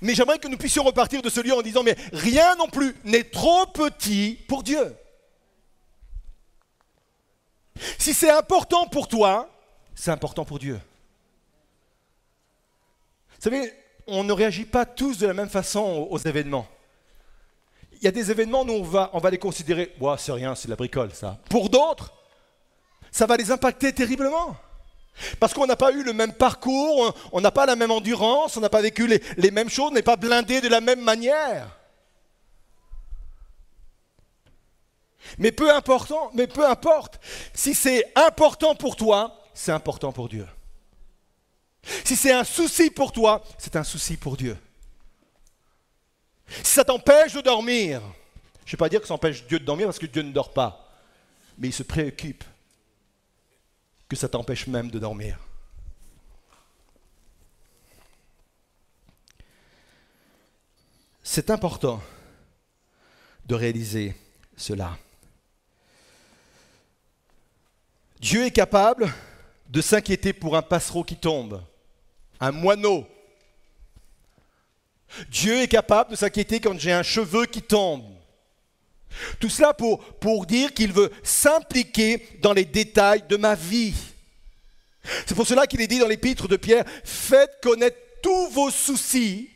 Mais 0.00 0.16
j'aimerais 0.16 0.40
que 0.40 0.48
nous 0.48 0.58
puissions 0.58 0.82
repartir 0.82 1.22
de 1.22 1.30
ce 1.30 1.38
lieu 1.38 1.54
en 1.54 1.62
disant, 1.62 1.84
mais 1.84 1.94
rien 2.12 2.56
non 2.56 2.66
plus 2.66 2.96
n'est 3.04 3.30
trop 3.30 3.66
petit 3.66 4.36
pour 4.48 4.64
Dieu. 4.64 4.92
Si 7.98 8.14
c'est 8.14 8.30
important 8.30 8.86
pour 8.86 9.08
toi, 9.08 9.48
c'est 9.94 10.10
important 10.10 10.44
pour 10.44 10.58
Dieu. 10.58 10.80
Vous 13.30 13.50
savez, 13.50 13.72
on 14.06 14.24
ne 14.24 14.32
réagit 14.32 14.64
pas 14.64 14.84
tous 14.86 15.18
de 15.18 15.26
la 15.26 15.34
même 15.34 15.48
façon 15.48 16.06
aux, 16.10 16.18
événements. 16.18 16.66
Il 17.92 18.04
y 18.04 18.08
a 18.08 18.10
des 18.10 18.30
événements 18.30 18.62
où 18.62 18.70
on 18.70 19.18
va, 19.18 19.30
les 19.30 19.38
considérer, 19.38 19.94
ouais, 20.00 20.14
c'est 20.18 20.32
rien, 20.32 20.54
c'est 20.54 20.66
de 20.66 20.70
la 20.70 20.76
bricole, 20.76 21.12
ça. 21.12 21.38
Pour 21.48 21.70
d'autres, 21.70 22.12
ça 23.10 23.26
va 23.26 23.36
les 23.36 23.50
impacter 23.50 23.92
terriblement. 23.92 24.56
Parce 25.38 25.54
qu'on 25.54 25.66
n'a 25.66 25.76
pas 25.76 25.92
eu 25.92 26.02
le 26.02 26.12
même 26.12 26.32
parcours, 26.32 27.14
on 27.32 27.40
n'a 27.40 27.52
pas 27.52 27.66
la 27.66 27.76
même 27.76 27.92
endurance, 27.92 28.56
on 28.56 28.60
n'a 28.60 28.68
pas 28.68 28.82
vécu 28.82 29.06
les 29.36 29.50
mêmes 29.50 29.70
choses, 29.70 29.90
on 29.90 29.94
n'est 29.94 30.02
pas 30.02 30.16
blindé 30.16 30.60
de 30.60 30.68
la 30.68 30.80
même 30.80 31.00
manière. 31.00 31.68
Mais 35.38 35.52
peu, 35.52 35.68
mais 36.34 36.46
peu 36.46 36.66
importe, 36.68 37.20
si 37.52 37.74
c'est 37.74 38.12
important 38.14 38.74
pour 38.74 38.96
toi, 38.96 39.36
c'est 39.52 39.72
important 39.72 40.12
pour 40.12 40.28
Dieu. 40.28 40.46
Si 42.04 42.16
c'est 42.16 42.32
un 42.32 42.44
souci 42.44 42.90
pour 42.90 43.12
toi, 43.12 43.42
c'est 43.58 43.76
un 43.76 43.84
souci 43.84 44.16
pour 44.16 44.36
Dieu. 44.36 44.56
Si 46.46 46.74
ça 46.74 46.84
t'empêche 46.84 47.34
de 47.34 47.40
dormir, 47.40 48.00
je 48.64 48.70
ne 48.70 48.72
vais 48.72 48.76
pas 48.76 48.88
dire 48.88 49.00
que 49.00 49.06
ça 49.06 49.14
empêche 49.14 49.44
Dieu 49.46 49.58
de 49.58 49.64
dormir 49.64 49.86
parce 49.86 49.98
que 49.98 50.06
Dieu 50.06 50.22
ne 50.22 50.32
dort 50.32 50.52
pas, 50.52 50.88
mais 51.58 51.68
il 51.68 51.72
se 51.72 51.82
préoccupe 51.82 52.44
que 54.08 54.16
ça 54.16 54.28
t'empêche 54.28 54.66
même 54.66 54.90
de 54.90 54.98
dormir. 54.98 55.38
C'est 61.22 61.50
important 61.50 62.02
de 63.46 63.54
réaliser 63.54 64.14
cela. 64.56 64.96
Dieu 68.24 68.46
est 68.46 68.50
capable 68.50 69.12
de 69.68 69.82
s'inquiéter 69.82 70.32
pour 70.32 70.56
un 70.56 70.62
passereau 70.62 71.04
qui 71.04 71.14
tombe, 71.14 71.62
un 72.40 72.52
moineau. 72.52 73.06
Dieu 75.28 75.60
est 75.60 75.68
capable 75.68 76.12
de 76.12 76.16
s'inquiéter 76.16 76.58
quand 76.58 76.80
j'ai 76.80 76.90
un 76.90 77.02
cheveu 77.02 77.44
qui 77.44 77.60
tombe. 77.60 78.02
Tout 79.38 79.50
cela 79.50 79.74
pour, 79.74 80.02
pour 80.14 80.46
dire 80.46 80.72
qu'il 80.72 80.90
veut 80.90 81.12
s'impliquer 81.22 82.26
dans 82.40 82.54
les 82.54 82.64
détails 82.64 83.24
de 83.28 83.36
ma 83.36 83.54
vie. 83.54 83.94
C'est 85.26 85.34
pour 85.34 85.46
cela 85.46 85.66
qu'il 85.66 85.82
est 85.82 85.86
dit 85.86 85.98
dans 85.98 86.08
l'épître 86.08 86.48
de 86.48 86.56
Pierre, 86.56 86.86
faites 87.04 87.60
connaître 87.62 87.98
tous 88.22 88.48
vos 88.48 88.70
soucis 88.70 89.50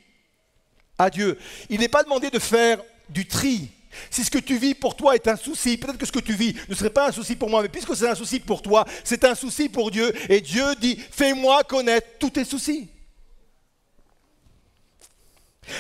à 0.98 1.08
Dieu. 1.08 1.38
Il 1.70 1.80
n'est 1.80 1.88
pas 1.88 2.04
demandé 2.04 2.28
de 2.28 2.38
faire 2.38 2.82
du 3.08 3.26
tri. 3.26 3.70
Si 4.11 4.25
ce 4.25 4.30
que 4.30 4.38
tu 4.38 4.59
vis 4.59 4.75
pour 4.75 4.97
toi 4.97 5.14
est 5.14 5.28
un 5.28 5.37
souci, 5.37 5.76
peut-être 5.76 5.99
que 5.99 6.07
ce 6.07 6.12
que 6.12 6.18
tu 6.18 6.35
vis 6.35 6.54
ne 6.68 6.75
serait 6.75 6.90
pas 6.90 7.09
un 7.09 7.12
souci 7.12 7.37
pour 7.37 7.49
moi, 7.49 7.62
mais 7.62 7.68
puisque 7.68 7.97
c'est 7.97 8.09
un 8.09 8.14
souci 8.14 8.40
pour 8.40 8.62
toi, 8.62 8.85
c'est 9.04 9.25
un 9.25 9.35
souci 9.35 9.68
pour 9.68 9.90
Dieu. 9.90 10.12
Et 10.30 10.40
Dieu 10.40 10.75
dit, 10.80 10.97
fais-moi 10.97 11.64
connaître 11.64 12.07
tous 12.18 12.30
tes 12.30 12.45
soucis. 12.45 12.88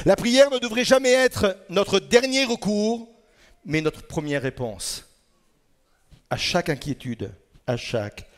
La 0.04 0.16
prière 0.16 0.50
ne 0.50 0.58
devrait 0.58 0.84
jamais 0.84 1.12
être 1.12 1.56
notre 1.68 1.98
dernier 1.98 2.44
recours, 2.44 3.08
mais 3.64 3.80
notre 3.80 4.02
première 4.02 4.42
réponse 4.42 5.04
à 6.30 6.36
chaque 6.36 6.68
inquiétude, 6.68 7.32
à 7.66 7.76
chaque 7.76 8.28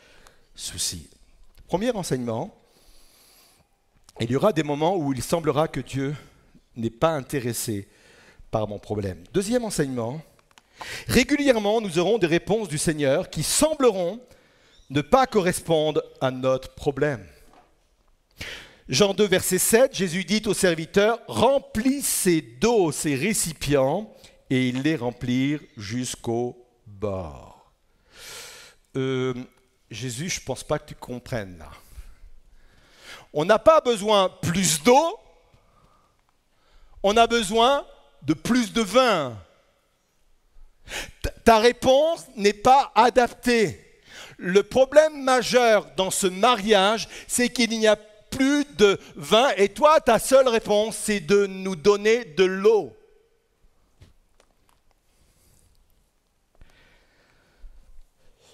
souci. 0.55 1.09
Premier 1.67 1.91
enseignement, 1.91 2.55
il 4.19 4.31
y 4.31 4.35
aura 4.35 4.53
des 4.53 4.63
moments 4.63 4.95
où 4.95 5.13
il 5.13 5.21
semblera 5.21 5.67
que 5.67 5.79
Dieu 5.79 6.15
n'est 6.75 6.89
pas 6.89 7.11
intéressé 7.11 7.87
par 8.51 8.67
mon 8.67 8.77
problème. 8.77 9.23
Deuxième 9.33 9.63
enseignement, 9.63 10.21
régulièrement 11.07 11.81
nous 11.81 11.97
aurons 11.97 12.17
des 12.17 12.27
réponses 12.27 12.67
du 12.67 12.77
Seigneur 12.77 13.29
qui 13.29 13.43
sembleront 13.43 14.19
ne 14.89 15.01
pas 15.01 15.25
correspondre 15.25 16.03
à 16.19 16.29
notre 16.31 16.75
problème. 16.75 17.25
Jean 18.89 19.13
2, 19.13 19.25
verset 19.25 19.57
7, 19.57 19.95
Jésus 19.95 20.25
dit 20.25 20.43
aux 20.47 20.53
serviteurs, 20.53 21.19
remplissez 21.27 22.41
d'eau 22.41 22.91
ces 22.91 23.15
récipients, 23.15 24.13
et 24.49 24.67
ils 24.67 24.81
les 24.81 24.97
remplirent 24.97 25.61
jusqu'au 25.77 26.67
bord. 26.85 27.71
Euh, 28.97 29.33
Jésus, 29.89 30.27
je 30.27 30.41
ne 30.41 30.45
pense 30.45 30.65
pas 30.65 30.77
que 30.77 30.89
tu 30.89 30.95
comprennes 30.95 31.57
là. 31.57 31.69
On 33.31 33.45
n'a 33.45 33.59
pas 33.59 33.79
besoin 33.79 34.27
plus 34.41 34.83
d'eau, 34.83 35.17
on 37.01 37.15
a 37.15 37.27
besoin 37.27 37.85
de 38.23 38.33
plus 38.33 38.73
de 38.73 38.81
vin. 38.81 39.37
Ta 41.43 41.59
réponse 41.59 42.25
n'est 42.35 42.53
pas 42.53 42.91
adaptée. 42.95 43.99
Le 44.37 44.63
problème 44.63 45.21
majeur 45.23 45.87
dans 45.95 46.11
ce 46.11 46.27
mariage, 46.27 47.07
c'est 47.27 47.49
qu'il 47.49 47.69
n'y 47.69 47.87
a 47.87 47.95
plus 47.95 48.65
de 48.77 48.99
vin 49.15 49.51
et 49.57 49.69
toi, 49.69 49.99
ta 49.99 50.17
seule 50.17 50.47
réponse, 50.47 50.95
c'est 50.97 51.19
de 51.19 51.45
nous 51.45 51.75
donner 51.75 52.25
de 52.25 52.45
l'eau. 52.45 52.95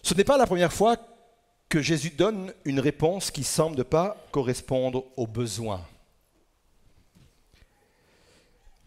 Ce 0.01 0.13
n'est 0.13 0.23
pas 0.23 0.37
la 0.37 0.47
première 0.47 0.73
fois 0.73 0.95
que 1.69 1.81
Jésus 1.81 2.11
donne 2.11 2.53
une 2.65 2.79
réponse 2.79 3.29
qui 3.29 3.43
semble 3.43 3.77
ne 3.77 3.83
pas 3.83 4.17
correspondre 4.31 5.05
aux 5.17 5.27
besoins. 5.27 5.85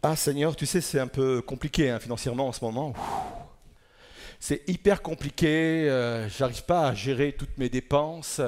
Ah 0.03 0.15
Seigneur, 0.15 0.55
tu 0.55 0.65
sais, 0.65 0.81
c'est 0.81 0.99
un 0.99 1.07
peu 1.07 1.43
compliqué 1.43 1.91
hein, 1.91 1.99
financièrement 1.99 2.47
en 2.47 2.51
ce 2.51 2.65
moment. 2.65 2.95
C'est 4.39 4.67
hyper 4.67 5.03
compliqué, 5.03 5.87
euh, 5.87 6.27
j'arrive 6.27 6.63
pas 6.63 6.87
à 6.87 6.95
gérer 6.95 7.33
toutes 7.33 7.55
mes 7.59 7.69
dépenses. 7.69 8.41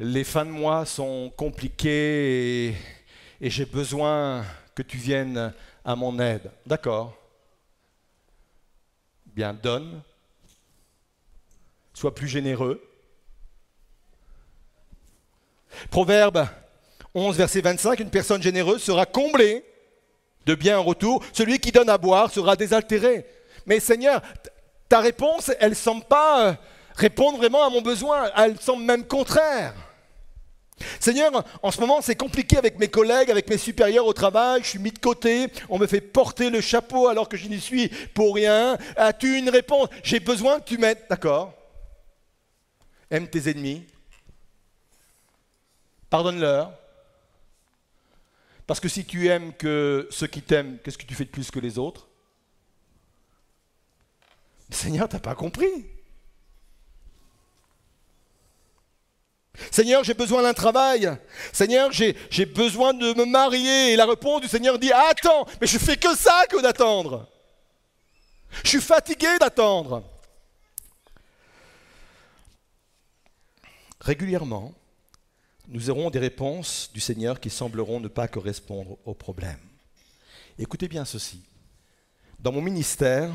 Les 0.00 0.24
fins 0.24 0.44
de 0.44 0.50
mois 0.50 0.84
sont 0.84 1.32
compliquées 1.36 2.70
et, 2.70 2.76
et 3.40 3.50
j'ai 3.50 3.66
besoin 3.66 4.44
que 4.74 4.82
tu 4.82 4.96
viennes 4.96 5.54
à 5.84 5.94
mon 5.94 6.18
aide. 6.18 6.50
D'accord 6.66 7.16
Bien, 9.26 9.54
donne. 9.54 10.02
Sois 11.94 12.16
plus 12.16 12.26
généreux. 12.26 12.82
Proverbe 15.88 16.48
11, 17.14 17.36
verset 17.36 17.60
25, 17.60 18.00
une 18.00 18.10
personne 18.10 18.42
généreuse 18.42 18.82
sera 18.82 19.06
comblée 19.06 19.64
de 20.46 20.54
bien 20.54 20.78
en 20.78 20.82
retour. 20.82 21.24
Celui 21.32 21.58
qui 21.58 21.72
donne 21.72 21.88
à 21.88 21.98
boire 21.98 22.30
sera 22.30 22.56
désaltéré. 22.56 23.26
Mais 23.66 23.80
Seigneur, 23.80 24.22
ta 24.88 25.00
réponse, 25.00 25.50
elle 25.60 25.70
ne 25.70 25.74
semble 25.74 26.04
pas 26.04 26.48
euh, 26.48 26.52
répondre 26.94 27.38
vraiment 27.38 27.64
à 27.64 27.70
mon 27.70 27.82
besoin. 27.82 28.30
Elle 28.36 28.58
semble 28.60 28.84
même 28.84 29.04
contraire. 29.04 29.74
Seigneur, 30.98 31.44
en 31.62 31.70
ce 31.70 31.80
moment, 31.80 32.00
c'est 32.00 32.16
compliqué 32.16 32.56
avec 32.56 32.78
mes 32.78 32.88
collègues, 32.88 33.30
avec 33.30 33.48
mes 33.48 33.58
supérieurs 33.58 34.06
au 34.06 34.12
travail. 34.12 34.62
Je 34.62 34.68
suis 34.68 34.78
mis 34.78 34.90
de 34.90 34.98
côté. 34.98 35.46
On 35.68 35.78
me 35.78 35.86
fait 35.86 36.00
porter 36.00 36.50
le 36.50 36.60
chapeau 36.60 37.08
alors 37.08 37.28
que 37.28 37.36
je 37.36 37.46
n'y 37.48 37.60
suis 37.60 37.88
pour 38.14 38.34
rien. 38.34 38.76
As-tu 38.96 39.38
une 39.38 39.50
réponse? 39.50 39.88
J'ai 40.02 40.20
besoin 40.20 40.60
que 40.60 40.64
tu 40.64 40.78
m'aides. 40.78 41.04
D'accord. 41.08 41.54
Aime 43.10 43.28
tes 43.28 43.50
ennemis. 43.50 43.86
Pardonne-leur. 46.10 46.72
Parce 48.66 48.80
que 48.80 48.88
si 48.88 49.04
tu 49.04 49.28
aimes 49.28 49.52
que 49.54 50.06
ceux 50.10 50.26
qui 50.26 50.42
t'aiment, 50.42 50.78
qu'est-ce 50.78 50.98
que 50.98 51.04
tu 51.04 51.14
fais 51.14 51.24
de 51.24 51.30
plus 51.30 51.50
que 51.50 51.58
les 51.58 51.78
autres? 51.78 52.08
Seigneur, 54.70 55.08
tu 55.08 55.16
n'as 55.16 55.20
pas 55.20 55.34
compris. 55.34 55.86
Seigneur, 59.70 60.02
j'ai 60.02 60.14
besoin 60.14 60.42
d'un 60.42 60.54
travail. 60.54 61.10
Seigneur, 61.52 61.92
j'ai 61.92 62.46
besoin 62.46 62.94
de 62.94 63.12
me 63.14 63.24
marier. 63.24 63.92
Et 63.92 63.96
la 63.96 64.06
réponse 64.06 64.40
du 64.40 64.48
Seigneur 64.48 64.78
dit, 64.78 64.92
attends, 64.92 65.46
mais 65.60 65.66
je 65.66 65.78
fais 65.78 65.96
que 65.96 66.16
ça 66.16 66.46
que 66.48 66.60
d'attendre. 66.62 67.28
Je 68.64 68.68
suis 68.70 68.80
fatigué 68.80 69.38
d'attendre. 69.38 70.04
Régulièrement, 74.00 74.74
nous 75.68 75.90
aurons 75.90 76.10
des 76.10 76.18
réponses 76.18 76.90
du 76.92 77.00
Seigneur 77.00 77.40
qui 77.40 77.50
sembleront 77.50 78.00
ne 78.00 78.08
pas 78.08 78.28
correspondre 78.28 78.98
au 79.04 79.14
problème. 79.14 79.58
Écoutez 80.58 80.88
bien 80.88 81.04
ceci. 81.04 81.42
Dans 82.40 82.52
mon 82.52 82.60
ministère, 82.60 83.32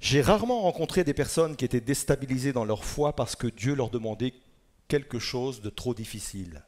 j'ai 0.00 0.20
rarement 0.20 0.62
rencontré 0.62 1.04
des 1.04 1.14
personnes 1.14 1.56
qui 1.56 1.64
étaient 1.64 1.80
déstabilisées 1.80 2.52
dans 2.52 2.64
leur 2.64 2.84
foi 2.84 3.14
parce 3.14 3.34
que 3.34 3.46
Dieu 3.46 3.74
leur 3.74 3.90
demandait 3.90 4.34
quelque 4.88 5.18
chose 5.18 5.60
de 5.60 5.70
trop 5.70 5.94
difficile. 5.94 6.62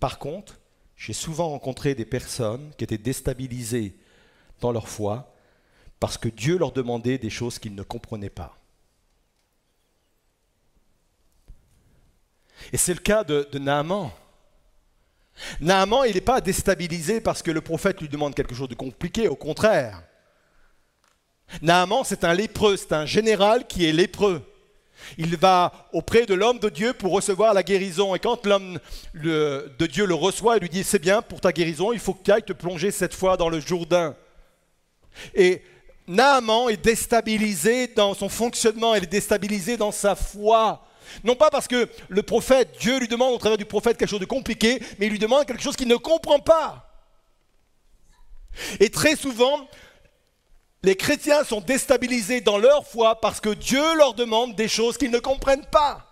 Par 0.00 0.18
contre, 0.18 0.60
j'ai 0.96 1.12
souvent 1.12 1.50
rencontré 1.50 1.94
des 1.94 2.04
personnes 2.04 2.72
qui 2.76 2.84
étaient 2.84 2.98
déstabilisées 2.98 3.96
dans 4.60 4.72
leur 4.72 4.88
foi 4.88 5.34
parce 6.00 6.18
que 6.18 6.28
Dieu 6.28 6.58
leur 6.58 6.72
demandait 6.72 7.18
des 7.18 7.30
choses 7.30 7.58
qu'ils 7.58 7.74
ne 7.74 7.82
comprenaient 7.82 8.30
pas. 8.30 8.58
Et 12.72 12.76
c'est 12.76 12.94
le 12.94 13.00
cas 13.00 13.24
de, 13.24 13.46
Naaman. 13.58 14.10
Naaman, 15.60 16.04
il 16.06 16.14
n'est 16.14 16.20
pas 16.20 16.40
déstabilisé 16.40 17.20
parce 17.20 17.42
que 17.42 17.50
le 17.50 17.60
prophète 17.60 18.00
lui 18.00 18.08
demande 18.08 18.34
quelque 18.34 18.54
chose 18.54 18.68
de 18.68 18.74
compliqué, 18.74 19.28
au 19.28 19.36
contraire. 19.36 20.02
Naaman, 21.60 22.04
c'est 22.04 22.24
un 22.24 22.34
lépreux, 22.34 22.76
c'est 22.76 22.92
un 22.92 23.06
général 23.06 23.66
qui 23.66 23.88
est 23.88 23.92
lépreux. 23.92 24.42
Il 25.18 25.36
va 25.36 25.88
auprès 25.92 26.24
de 26.24 26.34
l'homme 26.34 26.58
de 26.58 26.68
Dieu 26.68 26.92
pour 26.92 27.12
recevoir 27.12 27.52
la 27.52 27.62
guérison. 27.62 28.14
Et 28.14 28.18
quand 28.18 28.46
l'homme 28.46 28.78
de 29.14 29.86
Dieu 29.86 30.06
le 30.06 30.14
reçoit, 30.14 30.56
il 30.56 30.60
lui 30.60 30.68
dit, 30.68 30.84
c'est 30.84 30.98
bien, 30.98 31.20
pour 31.20 31.40
ta 31.40 31.52
guérison, 31.52 31.92
il 31.92 31.98
faut 31.98 32.14
que 32.14 32.22
tu 32.22 32.30
ailles 32.30 32.42
te 32.42 32.52
plonger 32.52 32.90
cette 32.90 33.14
fois 33.14 33.36
dans 33.36 33.48
le 33.48 33.60
Jourdain. 33.60 34.14
Et 35.34 35.62
Naaman 36.06 36.68
est 36.68 36.82
déstabilisé 36.82 37.88
dans 37.88 38.14
son 38.14 38.28
fonctionnement, 38.28 38.94
il 38.94 39.04
est 39.04 39.06
déstabilisé 39.06 39.76
dans 39.76 39.92
sa 39.92 40.14
foi. 40.14 40.86
Non 41.22 41.36
pas 41.36 41.50
parce 41.50 41.68
que 41.68 41.88
le 42.08 42.22
prophète, 42.22 42.76
Dieu 42.78 42.98
lui 42.98 43.08
demande 43.08 43.34
au 43.34 43.38
travers 43.38 43.58
du 43.58 43.64
prophète 43.64 43.96
quelque 43.96 44.08
chose 44.08 44.20
de 44.20 44.24
compliqué, 44.24 44.82
mais 44.98 45.06
il 45.06 45.10
lui 45.10 45.18
demande 45.18 45.46
quelque 45.46 45.62
chose 45.62 45.76
qu'il 45.76 45.88
ne 45.88 45.96
comprend 45.96 46.38
pas. 46.38 46.90
Et 48.80 48.90
très 48.90 49.16
souvent, 49.16 49.68
les 50.82 50.96
chrétiens 50.96 51.44
sont 51.44 51.60
déstabilisés 51.60 52.40
dans 52.40 52.58
leur 52.58 52.86
foi 52.86 53.20
parce 53.20 53.40
que 53.40 53.48
Dieu 53.48 53.96
leur 53.96 54.14
demande 54.14 54.54
des 54.54 54.68
choses 54.68 54.98
qu'ils 54.98 55.10
ne 55.10 55.18
comprennent 55.18 55.66
pas. 55.66 56.10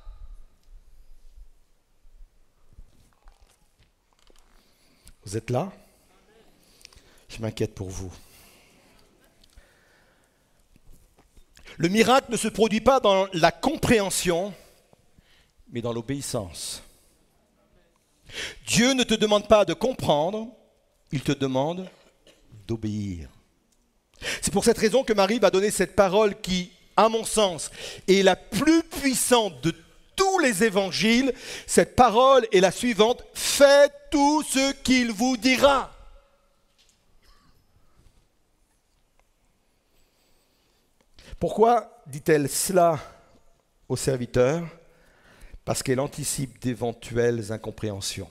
Vous 5.24 5.36
êtes 5.36 5.50
là? 5.50 5.70
Je 7.28 7.40
m'inquiète 7.40 7.74
pour 7.74 7.88
vous. 7.88 8.12
Le 11.76 11.88
miracle 11.88 12.30
ne 12.30 12.36
se 12.36 12.48
produit 12.48 12.80
pas 12.80 13.00
dans 13.00 13.26
la 13.32 13.50
compréhension, 13.50 14.52
mais 15.72 15.80
dans 15.80 15.92
l'obéissance. 15.92 16.82
Dieu 18.66 18.92
ne 18.92 19.02
te 19.02 19.14
demande 19.14 19.48
pas 19.48 19.64
de 19.64 19.74
comprendre, 19.74 20.48
il 21.10 21.22
te 21.22 21.32
demande 21.32 21.88
d'obéir. 22.66 23.28
C'est 24.40 24.52
pour 24.52 24.64
cette 24.64 24.78
raison 24.78 25.02
que 25.02 25.12
Marie 25.12 25.38
va 25.38 25.50
donner 25.50 25.70
cette 25.70 25.96
parole 25.96 26.40
qui, 26.40 26.70
à 26.96 27.08
mon 27.08 27.24
sens, 27.24 27.70
est 28.06 28.22
la 28.22 28.36
plus 28.36 28.82
puissante 28.84 29.60
de 29.62 29.74
tous 30.14 30.38
les 30.38 30.62
évangiles. 30.62 31.32
Cette 31.66 31.96
parole 31.96 32.46
est 32.52 32.60
la 32.60 32.70
suivante, 32.70 33.24
faites 33.34 33.92
tout 34.10 34.42
ce 34.42 34.72
qu'il 34.82 35.10
vous 35.10 35.36
dira. 35.36 35.90
Pourquoi 41.40 42.02
dit-elle 42.06 42.48
cela 42.48 43.00
aux 43.88 43.96
serviteurs 43.96 44.64
parce 45.64 45.82
qu'elle 45.82 46.00
anticipe 46.00 46.60
d'éventuelles 46.60 47.52
incompréhensions. 47.52 48.28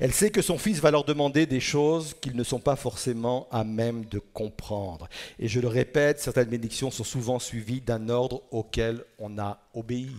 Elle 0.00 0.12
sait 0.12 0.30
que 0.30 0.42
son 0.42 0.58
fils 0.58 0.80
va 0.80 0.90
leur 0.90 1.04
demander 1.04 1.46
des 1.46 1.60
choses 1.60 2.14
qu'ils 2.20 2.36
ne 2.36 2.44
sont 2.44 2.58
pas 2.58 2.76
forcément 2.76 3.48
à 3.50 3.64
même 3.64 4.04
de 4.06 4.18
comprendre. 4.18 5.08
Et 5.38 5.48
je 5.48 5.60
le 5.60 5.68
répète, 5.68 6.20
certaines 6.20 6.48
bénédictions 6.48 6.90
sont 6.90 7.04
souvent 7.04 7.38
suivies 7.38 7.80
d'un 7.80 8.08
ordre 8.08 8.42
auquel 8.50 9.04
on 9.18 9.38
a 9.38 9.58
obéi. 9.74 10.14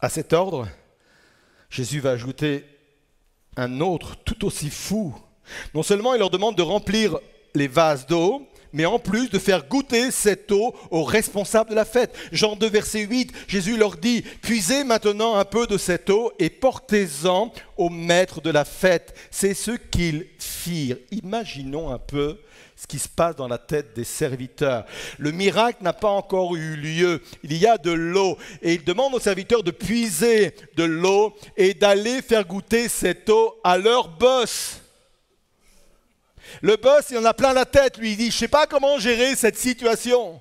À 0.00 0.08
cet 0.08 0.32
ordre, 0.32 0.68
Jésus 1.70 2.00
va 2.00 2.10
ajouter 2.10 2.64
un 3.56 3.80
autre 3.80 4.16
tout 4.24 4.44
aussi 4.44 4.68
fou. 4.68 5.14
Non 5.74 5.82
seulement 5.82 6.14
il 6.14 6.18
leur 6.18 6.30
demande 6.30 6.56
de 6.56 6.62
remplir 6.62 7.18
les 7.54 7.68
vases 7.68 8.06
d'eau, 8.06 8.46
mais 8.72 8.86
en 8.86 8.98
plus 8.98 9.30
de 9.30 9.38
faire 9.38 9.66
goûter 9.66 10.10
cette 10.10 10.50
eau 10.52 10.74
aux 10.90 11.04
responsables 11.04 11.70
de 11.70 11.74
la 11.74 11.84
fête. 11.84 12.14
Jean 12.32 12.56
2, 12.56 12.68
verset 12.68 13.00
8, 13.00 13.32
Jésus 13.48 13.76
leur 13.76 13.96
dit, 13.96 14.22
puisez 14.42 14.84
maintenant 14.84 15.36
un 15.36 15.44
peu 15.44 15.66
de 15.66 15.78
cette 15.78 16.10
eau 16.10 16.32
et 16.38 16.50
portez-en 16.50 17.52
au 17.76 17.88
maître 17.88 18.40
de 18.40 18.50
la 18.50 18.64
fête. 18.64 19.14
C'est 19.30 19.54
ce 19.54 19.72
qu'ils 19.72 20.26
firent. 20.38 20.98
Imaginons 21.10 21.90
un 21.90 21.98
peu 21.98 22.38
ce 22.82 22.86
qui 22.86 22.98
se 22.98 23.08
passe 23.08 23.36
dans 23.36 23.46
la 23.46 23.58
tête 23.58 23.94
des 23.94 24.04
serviteurs. 24.04 24.84
Le 25.18 25.30
miracle 25.30 25.84
n'a 25.84 25.92
pas 25.92 26.10
encore 26.10 26.56
eu 26.56 26.76
lieu. 26.76 27.22
Il 27.44 27.56
y 27.56 27.66
a 27.66 27.78
de 27.78 27.92
l'eau. 27.92 28.36
Et 28.60 28.74
il 28.74 28.84
demande 28.84 29.14
aux 29.14 29.20
serviteurs 29.20 29.62
de 29.62 29.70
puiser 29.70 30.54
de 30.76 30.82
l'eau 30.82 31.34
et 31.56 31.74
d'aller 31.74 32.22
faire 32.22 32.44
goûter 32.44 32.88
cette 32.88 33.28
eau 33.30 33.54
à 33.62 33.78
leur 33.78 34.08
boss. 34.08 34.81
Le 36.60 36.76
boss, 36.76 37.06
il 37.10 37.18
en 37.18 37.24
a 37.24 37.34
plein 37.34 37.52
la 37.52 37.64
tête, 37.64 37.98
lui. 37.98 38.12
Il 38.12 38.16
dit, 38.16 38.30
je 38.30 38.36
ne 38.36 38.38
sais 38.40 38.48
pas 38.48 38.66
comment 38.66 38.98
gérer 38.98 39.34
cette 39.36 39.58
situation. 39.58 40.40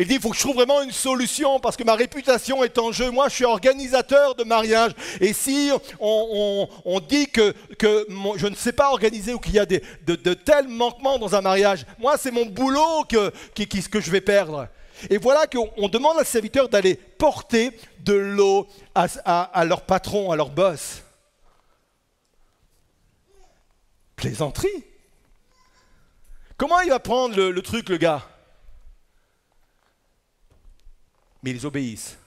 Il 0.00 0.06
dit, 0.06 0.14
il 0.14 0.20
faut 0.20 0.30
que 0.30 0.36
je 0.36 0.40
trouve 0.42 0.54
vraiment 0.54 0.80
une 0.82 0.92
solution 0.92 1.58
parce 1.58 1.76
que 1.76 1.82
ma 1.82 1.96
réputation 1.96 2.62
est 2.62 2.78
en 2.78 2.92
jeu. 2.92 3.10
Moi, 3.10 3.28
je 3.28 3.34
suis 3.34 3.44
organisateur 3.44 4.36
de 4.36 4.44
mariage. 4.44 4.92
Et 5.20 5.32
si 5.32 5.72
on, 5.98 7.00
dit 7.08 7.26
que, 7.26 7.52
je 7.80 8.46
ne 8.46 8.54
sais 8.54 8.72
pas 8.72 8.90
organiser 8.90 9.34
ou 9.34 9.40
qu'il 9.40 9.54
y 9.54 9.58
a 9.58 9.66
de, 9.66 10.34
tels 10.34 10.68
manquements 10.68 11.18
dans 11.18 11.34
un 11.34 11.40
mariage, 11.40 11.84
moi, 11.98 12.16
c'est 12.16 12.30
mon 12.30 12.46
boulot 12.46 13.04
que, 13.08 13.32
que 13.56 14.00
je 14.00 14.10
vais 14.10 14.20
perdre. 14.20 14.68
Et 15.10 15.18
voilà 15.18 15.46
qu'on 15.46 15.88
demande 15.88 16.18
à 16.18 16.24
ses 16.24 16.32
serviteurs 16.32 16.68
d'aller 16.68 16.94
porter 16.94 17.72
de 18.00 18.14
l'eau 18.14 18.66
à, 18.94 19.64
leur 19.64 19.82
patron, 19.82 20.30
à 20.30 20.36
leur 20.36 20.50
boss. 20.50 21.02
Plaisanterie. 24.18 24.84
Comment 26.56 26.80
il 26.80 26.90
va 26.90 26.98
prendre 26.98 27.40
le 27.40 27.62
truc, 27.62 27.88
le 27.88 27.98
gars? 27.98 28.28
Mais 31.44 31.52
ils 31.52 31.64
obéissent. 31.64 32.18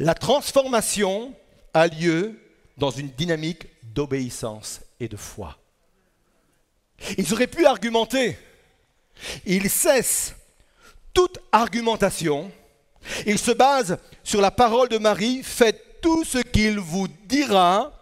La 0.00 0.14
transformation 0.14 1.32
a 1.72 1.86
lieu 1.86 2.36
dans 2.76 2.90
une 2.90 3.10
dynamique 3.10 3.68
d'obéissance 3.84 4.80
et 4.98 5.06
de 5.06 5.16
foi. 5.16 5.56
Ils 7.16 7.32
auraient 7.32 7.46
pu 7.46 7.66
argumenter. 7.66 8.36
Ils 9.46 9.70
cessent 9.70 10.34
toute 11.14 11.38
argumentation. 11.52 12.50
Ils 13.26 13.38
se 13.38 13.52
basent 13.52 13.98
sur 14.24 14.40
la 14.40 14.50
parole 14.50 14.88
de 14.88 14.98
Marie. 14.98 15.44
Faites 15.44 16.00
tout 16.00 16.24
ce 16.24 16.38
qu'il 16.38 16.80
vous 16.80 17.06
dira. 17.26 17.92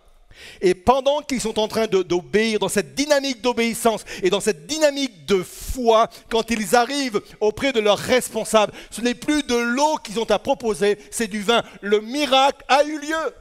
Et 0.61 0.74
pendant 0.74 1.22
qu'ils 1.22 1.40
sont 1.40 1.59
en 1.59 1.68
train 1.68 1.87
d'obéir, 1.87 2.59
dans 2.59 2.68
cette 2.68 2.94
dynamique 2.94 3.40
d'obéissance 3.40 4.05
et 4.22 4.31
dans 4.31 4.40
cette 4.40 4.66
dynamique 4.66 5.26
de 5.26 5.42
foi, 5.42 6.09
quand 6.29 6.50
ils 6.50 6.74
arrivent 6.76 7.20
auprès 7.40 7.72
de 7.72 7.81
leurs 7.81 7.98
responsables, 7.98 8.72
ce 8.90 9.00
n'est 9.00 9.14
plus 9.14 9.42
de 9.42 9.57
l'eau 9.57 9.96
qu'ils 9.96 10.18
ont 10.18 10.31
à 10.31 10.38
proposer, 10.38 10.98
c'est 11.11 11.29
du 11.29 11.42
vin. 11.42 11.62
Le 11.81 12.00
miracle 12.00 12.64
a 12.68 12.85
eu 12.85 12.98
lieu. 12.98 13.35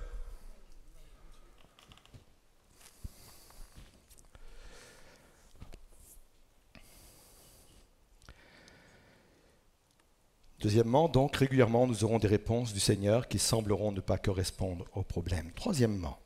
Deuxièmement, 10.62 11.08
donc 11.08 11.38
régulièrement, 11.38 11.88
nous 11.88 12.04
aurons 12.04 12.20
des 12.20 12.28
réponses 12.28 12.74
du 12.74 12.82
Seigneur 12.82 13.30
qui 13.30 13.40
sembleront 13.40 13.94
ne 13.94 14.02
pas 14.02 14.18
correspondre 14.18 14.86
au 14.94 15.04
problème. 15.04 15.52
Troisièmement, 15.56 16.20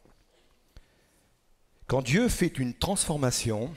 quand 1.88 2.02
Dieu 2.02 2.30
fait 2.30 2.58
une 2.60 2.74
transformation, 2.74 3.74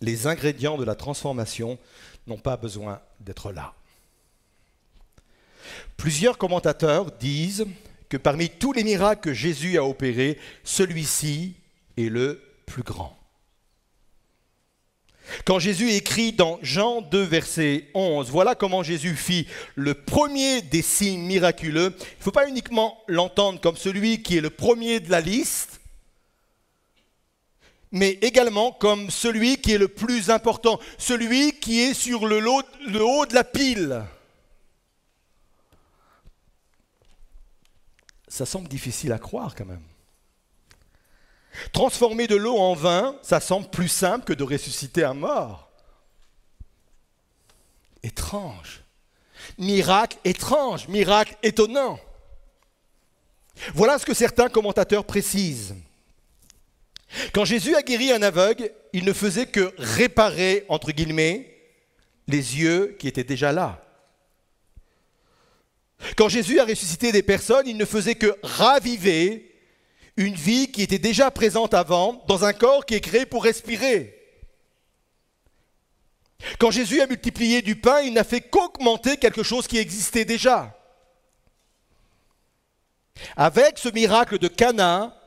les 0.00 0.26
ingrédients 0.26 0.76
de 0.76 0.84
la 0.84 0.94
transformation 0.94 1.78
n'ont 2.26 2.38
pas 2.38 2.56
besoin 2.56 3.00
d'être 3.20 3.52
là. 3.52 3.74
Plusieurs 5.96 6.38
commentateurs 6.38 7.10
disent 7.12 7.66
que 8.08 8.16
parmi 8.16 8.48
tous 8.48 8.72
les 8.72 8.84
miracles 8.84 9.20
que 9.20 9.34
Jésus 9.34 9.76
a 9.78 9.84
opérés, 9.84 10.38
celui-ci 10.64 11.54
est 11.96 12.08
le 12.08 12.40
plus 12.66 12.82
grand. 12.82 13.18
Quand 15.44 15.58
Jésus 15.58 15.90
écrit 15.90 16.32
dans 16.32 16.58
Jean 16.62 17.02
2, 17.02 17.22
verset 17.22 17.88
11, 17.94 18.30
voilà 18.30 18.54
comment 18.54 18.82
Jésus 18.82 19.14
fit 19.14 19.46
le 19.74 19.92
premier 19.92 20.62
des 20.62 20.80
signes 20.80 21.20
miraculeux. 21.20 21.94
Il 21.98 22.18
ne 22.18 22.22
faut 22.22 22.30
pas 22.30 22.48
uniquement 22.48 22.98
l'entendre 23.08 23.60
comme 23.60 23.76
celui 23.76 24.22
qui 24.22 24.38
est 24.38 24.40
le 24.40 24.50
premier 24.50 25.00
de 25.00 25.10
la 25.10 25.20
liste, 25.20 25.77
mais 27.92 28.18
également 28.22 28.72
comme 28.72 29.10
celui 29.10 29.60
qui 29.60 29.72
est 29.72 29.78
le 29.78 29.88
plus 29.88 30.30
important, 30.30 30.78
celui 30.98 31.58
qui 31.58 31.80
est 31.80 31.94
sur 31.94 32.26
le, 32.26 32.46
haut 32.46 33.26
de 33.26 33.34
la 33.34 33.44
pile. 33.44 34.04
Ça 38.26 38.44
semble 38.44 38.68
difficile 38.68 39.12
à 39.12 39.18
croire 39.18 39.54
quand 39.54 39.64
même. 39.64 39.82
Transformer 41.72 42.26
de 42.26 42.36
l'eau 42.36 42.56
en 42.56 42.74
vin, 42.74 43.16
ça 43.22 43.40
semble 43.40 43.68
plus 43.68 43.88
simple 43.88 44.24
que 44.24 44.32
de 44.32 44.44
ressusciter 44.44 45.02
un 45.02 45.14
mort. 45.14 45.70
Étrange. 48.02 48.84
Miracle 49.56 50.18
étrange, 50.24 50.88
miracle 50.88 51.36
étonnant. 51.42 51.98
Voilà 53.74 53.98
ce 53.98 54.04
que 54.04 54.14
certains 54.14 54.48
commentateurs 54.48 55.04
précisent. 55.04 55.74
Quand 57.32 57.44
Jésus 57.44 57.74
a 57.74 57.82
guéri 57.82 58.12
un 58.12 58.22
aveugle, 58.22 58.70
il 58.92 59.04
ne 59.04 59.12
faisait 59.12 59.46
que 59.46 59.72
réparer, 59.78 60.64
entre 60.68 60.92
guillemets, 60.92 61.54
les 62.26 62.58
yeux 62.58 62.96
qui 62.98 63.08
étaient 63.08 63.24
déjà 63.24 63.52
là. 63.52 63.82
Quand 66.16 66.28
Jésus 66.28 66.60
a 66.60 66.64
ressuscité 66.64 67.10
des 67.10 67.22
personnes, 67.22 67.66
il 67.66 67.76
ne 67.76 67.84
faisait 67.84 68.14
que 68.14 68.36
raviver 68.42 69.54
une 70.16 70.34
vie 70.34 70.70
qui 70.70 70.82
était 70.82 70.98
déjà 70.98 71.30
présente 71.30 71.74
avant 71.74 72.24
dans 72.28 72.44
un 72.44 72.52
corps 72.52 72.84
qui 72.84 72.94
est 72.94 73.00
créé 73.00 73.24
pour 73.24 73.44
respirer. 73.44 74.14
Quand 76.58 76.70
Jésus 76.70 77.00
a 77.00 77.06
multiplié 77.06 77.62
du 77.62 77.76
pain, 77.76 78.00
il 78.00 78.12
n'a 78.12 78.24
fait 78.24 78.40
qu'augmenter 78.40 79.16
quelque 79.16 79.42
chose 79.42 79.66
qui 79.66 79.78
existait 79.78 80.24
déjà. 80.24 80.74
Avec 83.36 83.78
ce 83.78 83.88
miracle 83.88 84.38
de 84.38 84.48
Cana, 84.48 85.17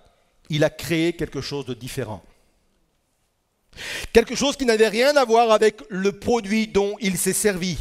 il 0.52 0.66
a 0.66 0.70
créé 0.70 1.14
quelque 1.14 1.42
chose 1.42 1.66
de 1.66 1.74
différent. 1.74 2.22
Quelque 4.12 4.36
chose 4.36 4.58
qui 4.58 4.66
n'avait 4.66 4.90
rien 4.90 5.16
à 5.16 5.24
voir 5.24 5.52
avec 5.52 5.82
le 5.90 6.12
produit 6.12 6.68
dont 6.68 6.98
il 7.00 7.18
s'est 7.18 7.34
servi. 7.34 7.78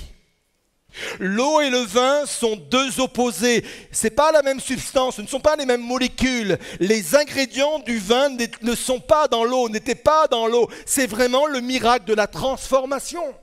L'eau 1.18 1.60
et 1.60 1.70
le 1.70 1.80
vin 1.80 2.26
sont 2.26 2.54
deux 2.56 3.00
opposés. 3.00 3.64
Ce 3.90 4.06
n'est 4.06 4.10
pas 4.10 4.30
la 4.30 4.42
même 4.42 4.60
substance, 4.60 5.16
ce 5.16 5.22
ne 5.22 5.26
sont 5.26 5.40
pas 5.40 5.56
les 5.56 5.66
mêmes 5.66 5.84
molécules. 5.84 6.58
Les 6.78 7.16
ingrédients 7.16 7.80
du 7.80 7.98
vin 7.98 8.28
ne 8.62 8.74
sont 8.74 9.00
pas 9.00 9.26
dans 9.26 9.42
l'eau, 9.44 9.68
n'étaient 9.68 9.96
pas 9.96 10.28
dans 10.28 10.46
l'eau. 10.46 10.70
C'est 10.86 11.08
vraiment 11.08 11.46
le 11.46 11.60
miracle 11.60 12.04
de 12.04 12.14
la 12.14 12.28
transformation. 12.28 13.34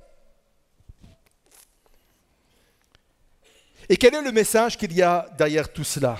Et 3.89 3.97
quel 3.97 4.15
est 4.15 4.21
le 4.21 4.31
message 4.31 4.77
qu'il 4.77 4.93
y 4.93 5.01
a 5.01 5.27
derrière 5.37 5.71
tout 5.71 5.85
cela? 5.85 6.17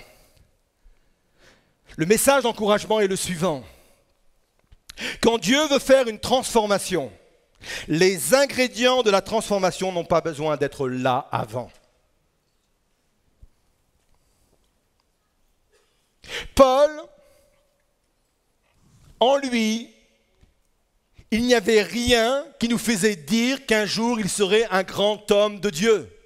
Le 1.97 2.05
message 2.05 2.43
d'encouragement 2.43 2.99
est 2.99 3.07
le 3.07 3.15
suivant. 3.15 3.63
Quand 5.21 5.39
Dieu 5.39 5.67
veut 5.67 5.79
faire 5.79 6.07
une 6.07 6.19
transformation, 6.19 7.11
les 7.87 8.35
ingrédients 8.35 9.01
de 9.01 9.09
la 9.09 9.21
transformation 9.21 9.91
n'ont 9.91 10.05
pas 10.05 10.21
besoin 10.21 10.57
d'être 10.57 10.87
là 10.87 11.27
avant. 11.31 11.71
Paul, 16.53 16.89
en 19.19 19.37
lui, 19.37 19.89
il 21.31 21.45
n'y 21.45 21.55
avait 21.55 21.81
rien 21.81 22.45
qui 22.59 22.69
nous 22.69 22.77
faisait 22.77 23.15
dire 23.15 23.65
qu'un 23.65 23.85
jour 23.85 24.19
il 24.19 24.29
serait 24.29 24.67
un 24.69 24.83
grand 24.83 25.31
homme 25.31 25.59
de 25.59 25.71
Dieu. 25.71 26.16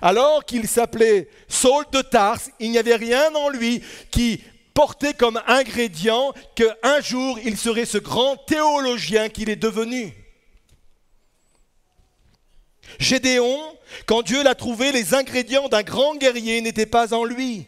Alors 0.00 0.44
qu'il 0.44 0.68
s'appelait 0.68 1.28
Saul 1.48 1.84
de 1.92 2.02
Tarse, 2.02 2.50
il 2.60 2.70
n'y 2.70 2.78
avait 2.78 2.96
rien 2.96 3.34
en 3.34 3.48
lui 3.48 3.82
qui 4.10 4.42
porté 4.74 5.12
comme 5.12 5.40
ingrédient 5.46 6.32
qu'un 6.54 7.00
jour 7.00 7.38
il 7.44 7.56
serait 7.56 7.84
ce 7.84 7.98
grand 7.98 8.36
théologien 8.36 9.28
qu'il 9.28 9.50
est 9.50 9.56
devenu. 9.56 10.14
Gédéon, 12.98 13.58
quand 14.06 14.22
Dieu 14.22 14.42
l'a 14.42 14.54
trouvé, 14.54 14.92
les 14.92 15.14
ingrédients 15.14 15.68
d'un 15.68 15.82
grand 15.82 16.16
guerrier 16.16 16.60
n'étaient 16.60 16.86
pas 16.86 17.14
en 17.14 17.24
lui. 17.24 17.66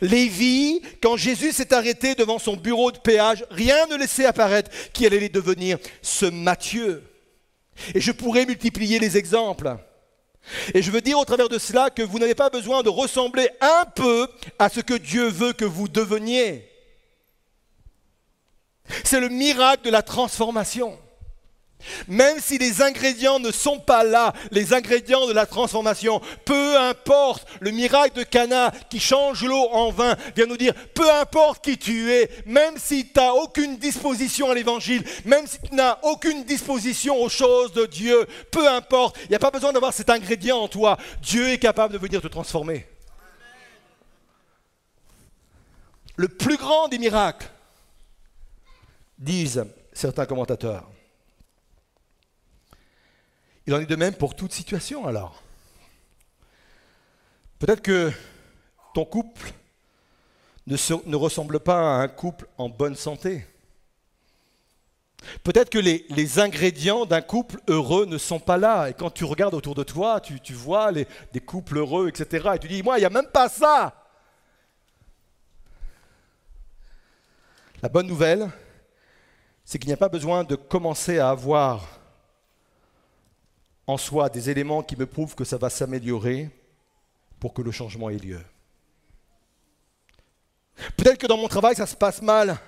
Lévi, 0.00 0.80
quand 1.02 1.16
Jésus 1.16 1.52
s'est 1.52 1.74
arrêté 1.74 2.14
devant 2.14 2.38
son 2.38 2.56
bureau 2.56 2.92
de 2.92 2.98
péage, 2.98 3.44
rien 3.50 3.86
ne 3.86 3.96
laissait 3.96 4.24
apparaître 4.24 4.70
qu'il 4.92 5.12
allait 5.12 5.28
devenir 5.28 5.78
ce 6.00 6.26
Matthieu. 6.26 7.02
Et 7.94 8.00
je 8.00 8.12
pourrais 8.12 8.46
multiplier 8.46 8.98
les 8.98 9.18
exemples. 9.18 9.76
Et 10.74 10.82
je 10.82 10.90
veux 10.90 11.00
dire 11.00 11.18
au 11.18 11.24
travers 11.24 11.48
de 11.48 11.58
cela 11.58 11.90
que 11.90 12.02
vous 12.02 12.18
n'avez 12.18 12.34
pas 12.34 12.50
besoin 12.50 12.82
de 12.82 12.88
ressembler 12.88 13.48
un 13.60 13.84
peu 13.94 14.28
à 14.58 14.68
ce 14.68 14.80
que 14.80 14.94
Dieu 14.94 15.28
veut 15.28 15.52
que 15.52 15.64
vous 15.64 15.88
deveniez. 15.88 16.70
C'est 19.04 19.20
le 19.20 19.28
miracle 19.28 19.84
de 19.84 19.90
la 19.90 20.02
transformation. 20.02 20.98
Même 22.08 22.38
si 22.40 22.58
les 22.58 22.82
ingrédients 22.82 23.38
ne 23.38 23.50
sont 23.50 23.78
pas 23.78 24.04
là, 24.04 24.32
les 24.50 24.72
ingrédients 24.72 25.26
de 25.26 25.32
la 25.32 25.46
transformation, 25.46 26.20
peu 26.44 26.78
importe, 26.78 27.46
le 27.60 27.70
miracle 27.70 28.18
de 28.18 28.22
Cana 28.22 28.72
qui 28.90 29.00
change 29.00 29.44
l'eau 29.44 29.68
en 29.72 29.90
vin 29.90 30.16
vient 30.34 30.46
nous 30.46 30.56
dire, 30.56 30.74
peu 30.94 31.10
importe 31.10 31.64
qui 31.64 31.78
tu 31.78 32.12
es, 32.12 32.30
même 32.46 32.74
si 32.76 33.06
tu 33.06 33.18
n'as 33.18 33.32
aucune 33.32 33.76
disposition 33.76 34.50
à 34.50 34.54
l'évangile, 34.54 35.04
même 35.24 35.46
si 35.46 35.58
tu 35.60 35.74
n'as 35.74 35.98
aucune 36.02 36.44
disposition 36.44 37.20
aux 37.20 37.28
choses 37.28 37.72
de 37.72 37.86
Dieu, 37.86 38.26
peu 38.50 38.68
importe, 38.68 39.16
il 39.24 39.30
n'y 39.30 39.36
a 39.36 39.40
pas 39.40 39.50
besoin 39.50 39.72
d'avoir 39.72 39.92
cet 39.92 40.10
ingrédient 40.10 40.58
en 40.58 40.68
toi. 40.68 40.96
Dieu 41.22 41.48
est 41.48 41.58
capable 41.58 41.92
de 41.94 41.98
venir 41.98 42.20
te 42.20 42.28
transformer. 42.28 42.86
Le 46.16 46.28
plus 46.28 46.56
grand 46.56 46.88
des 46.88 46.98
miracles, 46.98 47.50
disent 49.18 49.64
certains 49.92 50.26
commentateurs, 50.26 50.88
il 53.66 53.74
en 53.74 53.80
est 53.80 53.86
de 53.86 53.96
même 53.96 54.14
pour 54.14 54.34
toute 54.34 54.52
situation 54.52 55.06
alors. 55.06 55.42
Peut-être 57.58 57.82
que 57.82 58.12
ton 58.94 59.04
couple 59.04 59.52
ne, 60.66 61.16
ressemble 61.16 61.60
pas 61.60 61.78
à 61.78 62.02
un 62.02 62.08
couple 62.08 62.46
en 62.58 62.68
bonne 62.68 62.96
santé. 62.96 63.46
Peut-être 65.42 65.70
que 65.70 65.78
les, 65.78 66.38
ingrédients 66.38 67.06
d'un 67.06 67.22
couple 67.22 67.58
heureux 67.68 68.06
ne 68.06 68.18
sont 68.18 68.38
pas 68.38 68.58
là. 68.58 68.88
Et 68.88 68.94
quand 68.94 69.10
tu 69.10 69.24
regardes 69.24 69.54
autour 69.54 69.74
de 69.74 69.82
toi, 69.82 70.20
tu, 70.20 70.52
vois 70.52 70.92
des 70.92 71.40
couples 71.40 71.78
heureux, 71.78 72.08
etc. 72.08 72.50
Et 72.54 72.58
tu 72.58 72.68
dis, 72.68 72.82
moi, 72.82 72.98
il 72.98 73.00
n'y 73.00 73.06
a 73.06 73.10
même 73.10 73.28
pas 73.32 73.48
ça. 73.48 74.06
La 77.82 77.88
bonne 77.88 78.06
nouvelle, 78.06 78.50
c'est 79.64 79.78
qu'il 79.78 79.88
n'y 79.88 79.94
a 79.94 79.98
pas 79.98 80.08
besoin 80.08 80.44
de 80.44 80.56
commencer 80.56 81.18
à 81.18 81.30
avoir 81.30 81.95
en 83.86 83.96
soi 83.96 84.28
des 84.28 84.50
éléments 84.50 84.82
qui 84.82 84.96
me 84.96 85.06
prouvent 85.06 85.34
que 85.34 85.44
ça 85.44 85.58
va 85.58 85.70
s'améliorer 85.70 86.50
pour 87.38 87.54
que 87.54 87.62
le 87.62 87.70
changement 87.70 88.10
ait 88.10 88.18
lieu. 88.18 88.40
Peut-être 90.96 91.18
que 91.18 91.26
dans 91.26 91.36
mon 91.36 91.48
travail, 91.48 91.76
ça 91.76 91.86
se 91.86 91.96
passe 91.96 92.20
mal. 92.20 92.58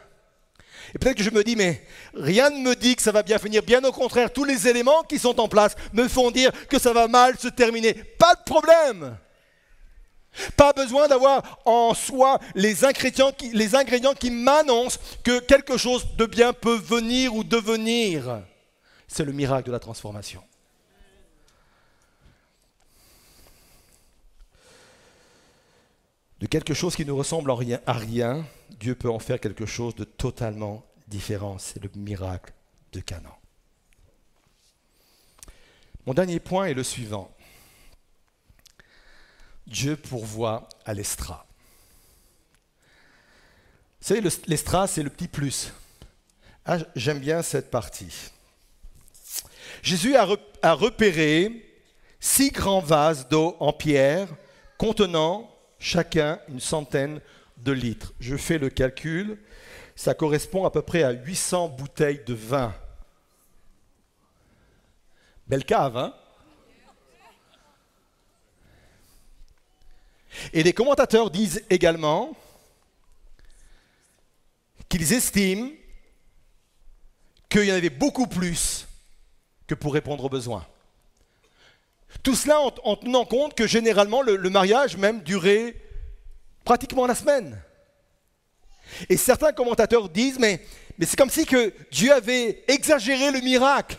Et 0.95 0.99
peut-être 0.99 1.17
que 1.17 1.23
je 1.23 1.31
me 1.31 1.45
dis, 1.45 1.57
mais 1.57 1.83
rien 2.15 2.51
ne 2.51 2.61
me 2.61 2.75
dit 2.75 2.97
que 2.97 3.03
ça 3.03 3.13
va 3.13 3.23
bien 3.23 3.39
finir. 3.39 3.63
Bien 3.63 3.85
au 3.85 3.93
contraire, 3.93 4.33
tous 4.33 4.45
les 4.45 4.69
éléments 4.69 5.03
qui 5.03 5.19
sont 5.19 5.39
en 5.41 5.49
place 5.49 5.75
me 5.93 6.09
font 6.09 6.31
dire 6.31 6.51
que 6.69 6.79
ça 6.79 6.93
va 6.93 7.09
mal 7.09 7.39
se 7.39 7.49
terminer. 7.49 7.95
Pas 7.95 8.35
de 8.35 8.43
problème. 8.45 9.19
Pas 10.57 10.73
besoin 10.73 11.09
d'avoir 11.09 11.61
en 11.65 11.95
soi 11.95 12.39
les 12.55 12.85
ingrédients 12.85 13.33
qui, 13.33 14.31
m'annoncent 14.31 14.99
que 15.25 15.41
quelque 15.41 15.77
chose 15.77 16.07
de 16.17 16.27
bien 16.27 16.53
peut 16.53 16.77
venir 16.77 17.35
ou 17.35 17.45
devenir. 17.45 18.43
C'est 19.07 19.25
le 19.25 19.33
miracle 19.33 19.67
de 19.67 19.73
la 19.73 19.81
transformation. 19.81 20.43
De 26.41 26.47
quelque 26.47 26.75
chose 26.75 26.95
qui 26.95 27.05
ne 27.05 27.13
ressemble 27.13 27.51
rien, 27.51 27.81
à 27.87 27.95
rien, 27.95 28.47
Dieu 28.79 28.95
peut 28.95 29.11
en 29.11 29.19
faire 29.19 29.41
quelque 29.41 29.67
chose 29.67 29.95
de 29.97 30.05
totalement 30.05 30.85
différent. 31.09 31.59
C'est 31.59 31.83
le 31.83 31.91
miracle 31.97 32.53
de 32.93 33.01
Canaan. 33.01 33.37
Mon 36.07 36.15
dernier 36.15 36.41
point 36.41 36.67
est 36.67 36.75
le 36.75 36.85
suivant. 36.85 37.31
Dieu 39.67 39.97
pourvoit 39.97 40.69
à 40.85 40.95
l'estra. 40.95 41.47
Vous 44.01 44.07
savez, 44.07 44.23
l'estra, 44.47 44.87
c'est 44.87 45.03
le 45.03 45.11
petit 45.11 45.29
plus. 45.29 45.73
Ah, 46.65 46.79
j'aime 46.95 47.19
bien 47.19 47.43
cette 47.43 47.71
partie. 47.71 48.31
Jésus 49.83 50.17
a 50.17 50.73
repéré 50.75 51.69
six 52.21 52.51
grands 52.51 52.81
vases 52.81 53.29
d'eau 53.29 53.57
en 53.61 53.73
pierre 53.73 54.29
contenant 54.79 55.51
chacun 55.79 56.41
une 56.49 56.61
centaine 56.61 57.21
de 57.59 57.73
litres. 57.73 58.13
Je 58.21 58.37
fais 58.37 58.59
le 58.59 58.71
calcul, 58.71 59.39
ça 59.97 60.15
correspond 60.15 60.65
à 60.65 60.71
peu 60.71 60.83
près 60.83 61.03
à 61.03 61.11
800 61.11 61.69
bouteilles 61.69 62.23
de 62.25 62.35
vin. 62.35 62.75
Belle 65.47 65.65
cave, 65.65 65.97
hein? 65.97 66.15
Et 70.53 70.63
les 70.63 70.73
commentateurs 70.73 71.31
disent 71.31 71.65
également 71.69 72.37
qu'ils 74.89 75.13
estiment 75.13 75.71
qu'il 77.49 77.65
y 77.65 77.73
en 77.73 77.77
avait 77.77 77.91
beaucoup 77.91 78.27
plus 78.27 78.87
que 79.67 79.75
pour 79.75 79.93
répondre 79.93 80.25
aux 80.25 80.29
besoins. 80.29 80.67
Tout 82.23 82.35
cela 82.35 82.61
en, 82.61 82.97
tenant 82.97 83.25
compte 83.25 83.55
que 83.55 83.67
généralement 83.67 84.23
le, 84.23 84.51
mariage 84.51 84.97
même 84.97 85.23
durait 85.23 85.77
pratiquement 86.65 87.07
la 87.07 87.15
semaine. 87.15 87.61
Et 89.09 89.17
certains 89.17 89.53
commentateurs 89.53 90.09
disent, 90.09 90.39
mais, 90.39 90.61
c'est 91.01 91.17
comme 91.17 91.31
si 91.31 91.47
que 91.47 91.73
Dieu 91.91 92.13
avait 92.13 92.65
exagéré 92.69 93.31
le 93.31 93.41
miracle. 93.41 93.97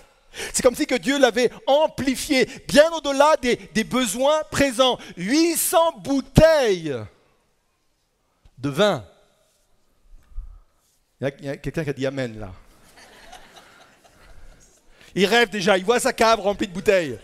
C'est 0.54 0.62
comme 0.62 0.76
si 0.76 0.86
que 0.86 0.96
Dieu 0.96 1.18
l'avait 1.18 1.50
amplifié 1.66 2.46
bien 2.68 2.90
au-delà 2.92 3.36
des, 3.42 3.56
des, 3.74 3.84
besoins 3.84 4.44
présents. 4.52 5.00
800 5.18 5.78
bouteilles 6.04 6.96
de 8.60 8.70
vin. 8.70 9.06
Il 11.22 11.46
y 11.46 11.50
a 11.50 11.58
quelqu'un 11.58 11.84
qui 11.84 11.90
a 11.90 11.94
dit 11.94 12.06
Amen 12.06 12.40
là. 12.40 12.54
Il 15.16 15.26
rêve 15.26 15.50
déjà, 15.50 15.78
il 15.78 15.84
voit 15.84 16.00
sa 16.00 16.14
cave 16.14 16.40
remplie 16.40 16.68
de 16.68 16.74
bouteilles. 16.74 17.20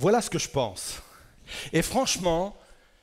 Voilà 0.00 0.22
ce 0.22 0.30
que 0.30 0.38
je 0.38 0.48
pense. 0.48 1.02
Et 1.74 1.82
franchement, 1.82 2.56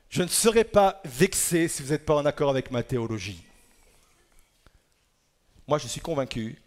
je 0.09 0.23
ne 0.23 0.27
serais 0.27 0.63
pas 0.63 0.99
vexé 1.05 1.67
si 1.67 1.83
vous 1.83 1.91
n'êtes 1.91 2.07
pas 2.07 2.15
en 2.15 2.25
accord 2.25 2.49
avec 2.49 2.71
ma 2.71 2.81
théologie. 2.81 3.43
Moi, 5.67 5.77
je 5.77 5.85
suis 5.87 6.01
convaincu 6.01 6.59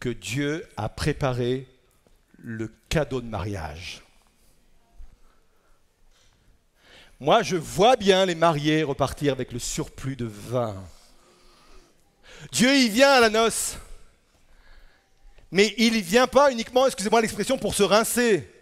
que 0.00 0.08
Dieu 0.08 0.68
a 0.76 0.88
préparé 0.88 1.68
le 2.38 2.74
cadeau 2.88 3.20
de 3.20 3.28
mariage. 3.28 4.02
Moi, 7.20 7.44
je 7.44 7.54
vois 7.54 7.94
bien 7.94 8.26
les 8.26 8.34
mariés 8.34 8.82
repartir 8.82 9.32
avec 9.32 9.52
le 9.52 9.60
surplus 9.60 10.16
de 10.16 10.24
vin. 10.24 10.74
Dieu, 12.50 12.74
il 12.74 12.90
vient 12.90 13.12
à 13.12 13.20
la 13.20 13.30
noce. 13.30 13.76
Mais 15.52 15.72
il 15.78 15.92
ne 15.94 16.00
vient 16.00 16.26
pas 16.26 16.50
uniquement, 16.50 16.86
excusez-moi 16.86 17.20
l'expression, 17.20 17.58
pour 17.58 17.76
se 17.76 17.84
rincer. 17.84 18.59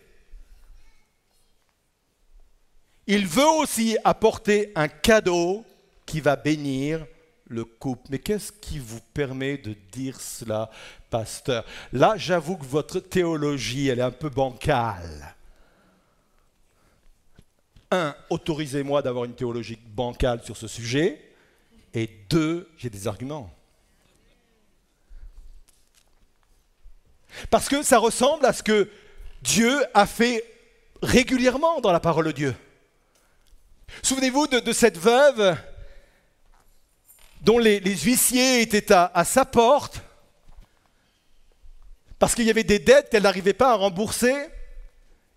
Il 3.11 3.27
veut 3.27 3.49
aussi 3.49 3.97
apporter 4.05 4.71
un 4.75 4.87
cadeau 4.87 5.65
qui 6.05 6.21
va 6.21 6.37
bénir 6.37 7.07
le 7.47 7.65
couple. 7.65 8.03
Mais 8.11 8.19
qu'est-ce 8.19 8.53
qui 8.53 8.79
vous 8.79 9.01
permet 9.15 9.57
de 9.57 9.75
dire 9.91 10.21
cela, 10.21 10.71
pasteur? 11.09 11.65
Là, 11.95 12.15
j'avoue 12.19 12.59
que 12.59 12.67
votre 12.67 13.01
théologie, 13.01 13.89
elle 13.89 14.01
est 14.01 14.03
un 14.03 14.11
peu 14.11 14.29
bancale. 14.29 15.35
Un, 17.91 18.15
autorisez-moi 18.29 19.01
d'avoir 19.01 19.25
une 19.25 19.35
théologie 19.35 19.79
bancale 19.95 20.45
sur 20.45 20.59
ce 20.59 20.69
sujet. 20.69 21.19
Et 21.95 22.11
deux, 22.29 22.71
j'ai 22.77 22.91
des 22.91 23.09
arguments. 23.09 23.51
Parce 27.49 27.71
que 27.71 27.83
ça 27.83 27.99
ressemble 27.99 28.45
à 28.45 28.53
ce 28.53 28.63
que 28.63 28.91
Dieu 29.41 29.83
a 29.95 30.07
fait 30.07 30.45
régulièrement 31.01 31.81
dans 31.81 31.93
la 31.93 32.01
parole 32.01 32.27
de 32.27 32.33
Dieu. 32.33 32.55
Souvenez-vous 34.03 34.47
de, 34.47 34.73
cette 34.73 34.99
veuve 34.99 35.57
dont 37.43 37.59
les, 37.59 37.81
huissiers 37.81 38.61
étaient 38.61 38.93
à, 38.93 39.25
sa 39.25 39.45
porte 39.45 40.03
parce 42.19 42.35
qu'il 42.35 42.45
y 42.45 42.51
avait 42.51 42.65
des 42.65 42.79
dettes 42.79 43.11
qu'elle 43.11 43.23
n'arrivait 43.23 43.53
pas 43.53 43.73
à 43.73 43.75
rembourser 43.77 44.35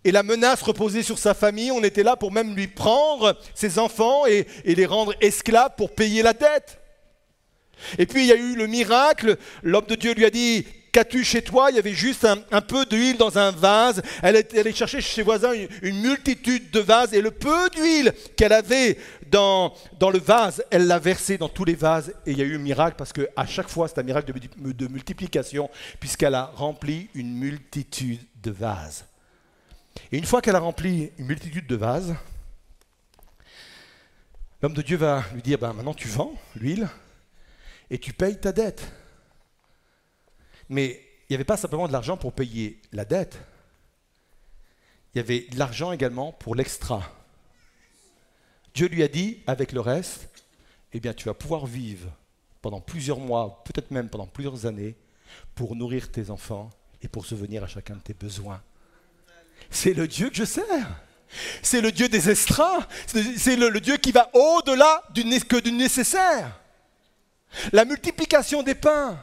et 0.04 0.12
la 0.12 0.24
menace 0.24 0.64
reposait 0.64 1.04
sur 1.04 1.20
sa 1.20 1.34
famille. 1.34 1.72
On 1.72 1.84
était 1.84 2.04
là 2.04 2.16
pour 2.16 2.32
même 2.32 2.56
lui 2.56 2.68
prendre 2.68 3.38
ses 3.54 3.78
enfants 3.78 4.26
et 4.26 4.46
les 4.66 4.86
rendre 4.86 5.14
esclaves 5.22 5.76
pour 5.78 5.94
payer 5.94 6.24
la 6.24 6.34
dette. 6.34 6.82
Et 7.98 8.06
puis 8.06 8.24
il 8.24 8.28
y 8.28 8.32
a 8.32 8.36
eu 8.36 8.56
le 8.56 8.68
miracle, 8.68 9.38
l'homme 9.64 9.86
de 9.86 9.96
Dieu 9.96 10.14
lui 10.14 10.26
a 10.26 10.30
dit, 10.30 10.66
Qu'as-tu 10.92 11.24
chez 11.24 11.42
toi? 11.42 11.70
Il 11.70 11.78
y 11.78 11.80
avait 11.80 11.94
juste 11.94 12.26
un, 12.26 12.62
peu 12.62 12.86
d'huile 12.86 13.18
dans 13.18 13.38
un 13.38 13.52
vase. 13.52 14.02
Elle 14.22 14.36
est 14.36 14.58
allée 14.58 14.74
chercher 14.74 15.00
chez 15.00 15.16
ses 15.16 15.24
voisins 15.24 15.54
une, 15.82 16.02
multitude 16.02 16.70
de 16.70 16.82
vases 16.82 17.14
et 17.14 17.22
le 17.22 17.32
peu 17.32 17.70
d'huile 17.70 18.14
qu'elle 18.36 18.52
avait 18.52 18.98
dans, 19.30 19.74
dans 19.98 20.10
le 20.10 20.20
vase, 20.20 20.62
elle 20.70 20.88
l'a 20.88 21.00
versé 21.00 21.38
dans 21.38 21.48
tous 21.48 21.64
les 21.64 21.76
vases 21.76 22.14
et 22.26 22.32
il 22.32 22.38
y 22.38 22.42
a 22.42 22.46
eu 22.46 22.56
un 22.56 22.60
miracle 22.60 22.96
parce 22.98 23.14
qu'à 23.14 23.46
chaque 23.46 23.70
fois 23.70 23.88
c'est 23.88 23.98
un 23.98 24.04
miracle 24.04 24.34
de, 24.34 24.72
de 24.74 24.88
multiplication 24.88 25.70
puisqu'elle 26.02 26.36
a 26.36 26.52
rempli 26.54 27.08
une 27.14 27.34
multitude 27.36 28.20
de 28.44 28.52
vases. 28.52 29.06
Et 30.12 30.18
une 30.18 30.26
fois 30.26 30.42
qu'elle 30.42 30.58
a 30.58 30.60
rempli 30.60 31.12
une 31.18 31.26
multitude 31.28 31.68
de 31.68 31.76
vases, 31.78 32.14
l'homme 34.62 34.74
de 34.74 34.82
Dieu 34.82 34.98
va 34.98 35.24
lui 35.34 35.42
dire, 35.42 35.58
ben, 35.58 35.72
maintenant 35.72 35.94
tu 35.94 36.10
vends 36.10 36.34
l'huile 36.56 36.90
et 37.90 37.98
tu 37.98 38.12
payes 38.12 38.38
ta 38.38 38.52
dette. 38.52 38.92
Mais 40.72 41.02
il 41.28 41.34
n'y 41.34 41.36
avait 41.36 41.44
pas 41.44 41.58
simplement 41.58 41.86
de 41.86 41.92
l'argent 41.92 42.16
pour 42.16 42.32
payer 42.32 42.82
la 42.94 43.04
dette. 43.04 43.38
Il 45.14 45.18
y 45.18 45.22
avait 45.22 45.42
de 45.52 45.60
l'argent 45.60 45.92
également 45.92 46.32
pour 46.32 46.56
l'extra. 46.56 47.04
Dieu 48.74 48.88
lui 48.88 49.04
a 49.04 49.10
dit, 49.10 49.40
avec 49.48 49.74
le 49.74 49.82
reste, 49.82 50.30
eh 50.94 51.02
bien, 51.02 51.14
tu 51.14 51.26
vas 51.26 51.34
pouvoir 51.34 51.66
vivre 51.66 52.10
pendant 52.62 52.80
plusieurs 52.80 53.20
mois, 53.20 53.64
peut-être 53.66 53.92
même 53.92 54.08
pendant 54.08 54.28
plusieurs 54.28 54.66
années, 54.66 54.96
pour 55.56 55.76
nourrir 55.76 56.10
tes 56.10 56.30
enfants 56.30 56.70
et 57.02 57.10
pour 57.10 57.26
subvenir 57.26 57.66
à 57.66 57.68
chacun 57.68 57.96
de 57.96 58.02
tes 58.02 58.14
besoins. 58.14 58.62
C'est 59.70 59.94
le 59.94 60.08
Dieu 60.08 60.30
que 60.30 60.36
je 60.38 60.46
sers. 60.46 61.04
C'est 61.62 61.82
le 61.82 61.92
Dieu 61.92 62.08
des 62.08 62.30
extras. 62.30 62.88
C'est 63.08 63.58
le, 63.58 63.78
Dieu 63.82 63.98
qui 63.98 64.14
va 64.14 64.30
au-delà 64.34 65.04
que 65.14 65.60
du 65.60 65.74
nécessaire. 65.74 66.62
La 67.74 67.84
multiplication 67.84 68.64
des 68.64 68.76
pains. 68.76 69.22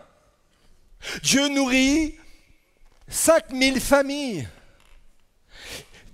Dieu 1.23 1.49
nourrit 1.49 2.17
5000 3.09 3.81
familles. 3.81 4.49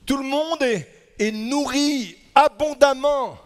Tout 0.07 0.17
le 0.17 0.25
monde 0.25 0.63
est, 0.63 1.33
nourri 1.33 2.17
abondamment. 2.35 3.39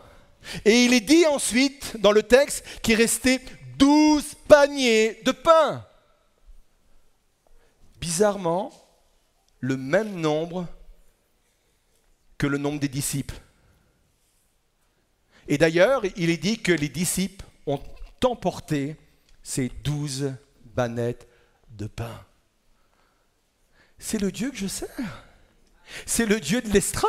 Et 0.64 0.84
il 0.84 0.94
est 0.94 1.00
dit 1.00 1.26
ensuite 1.26 1.96
dans 2.00 2.12
le 2.12 2.22
texte 2.22 2.64
qu'il 2.82 2.96
restait 2.96 3.40
douze 3.76 4.34
paniers 4.46 5.20
de 5.24 5.32
pain. 5.32 5.86
Bizarrement, 8.00 8.72
le 9.60 9.76
même 9.76 10.14
nombre 10.20 10.66
que 12.38 12.46
le 12.46 12.58
nombre 12.58 12.80
des 12.80 12.88
disciples. 12.88 13.40
Et 15.48 15.58
d'ailleurs, 15.58 16.02
il 16.16 16.30
est 16.30 16.36
dit 16.36 16.58
que 16.58 16.72
les 16.72 16.88
disciples 16.88 17.44
ont 17.66 17.82
emporté 18.24 18.96
ces 19.42 19.68
douze 19.68 20.32
de 20.86 21.86
pain. 21.88 22.24
C'est 23.98 24.20
le 24.20 24.30
Dieu 24.30 24.50
que 24.50 24.56
je 24.56 24.68
sers. 24.68 25.24
C'est 26.06 26.26
le 26.26 26.38
Dieu 26.38 26.60
de 26.60 26.72
l'estra. 26.72 27.08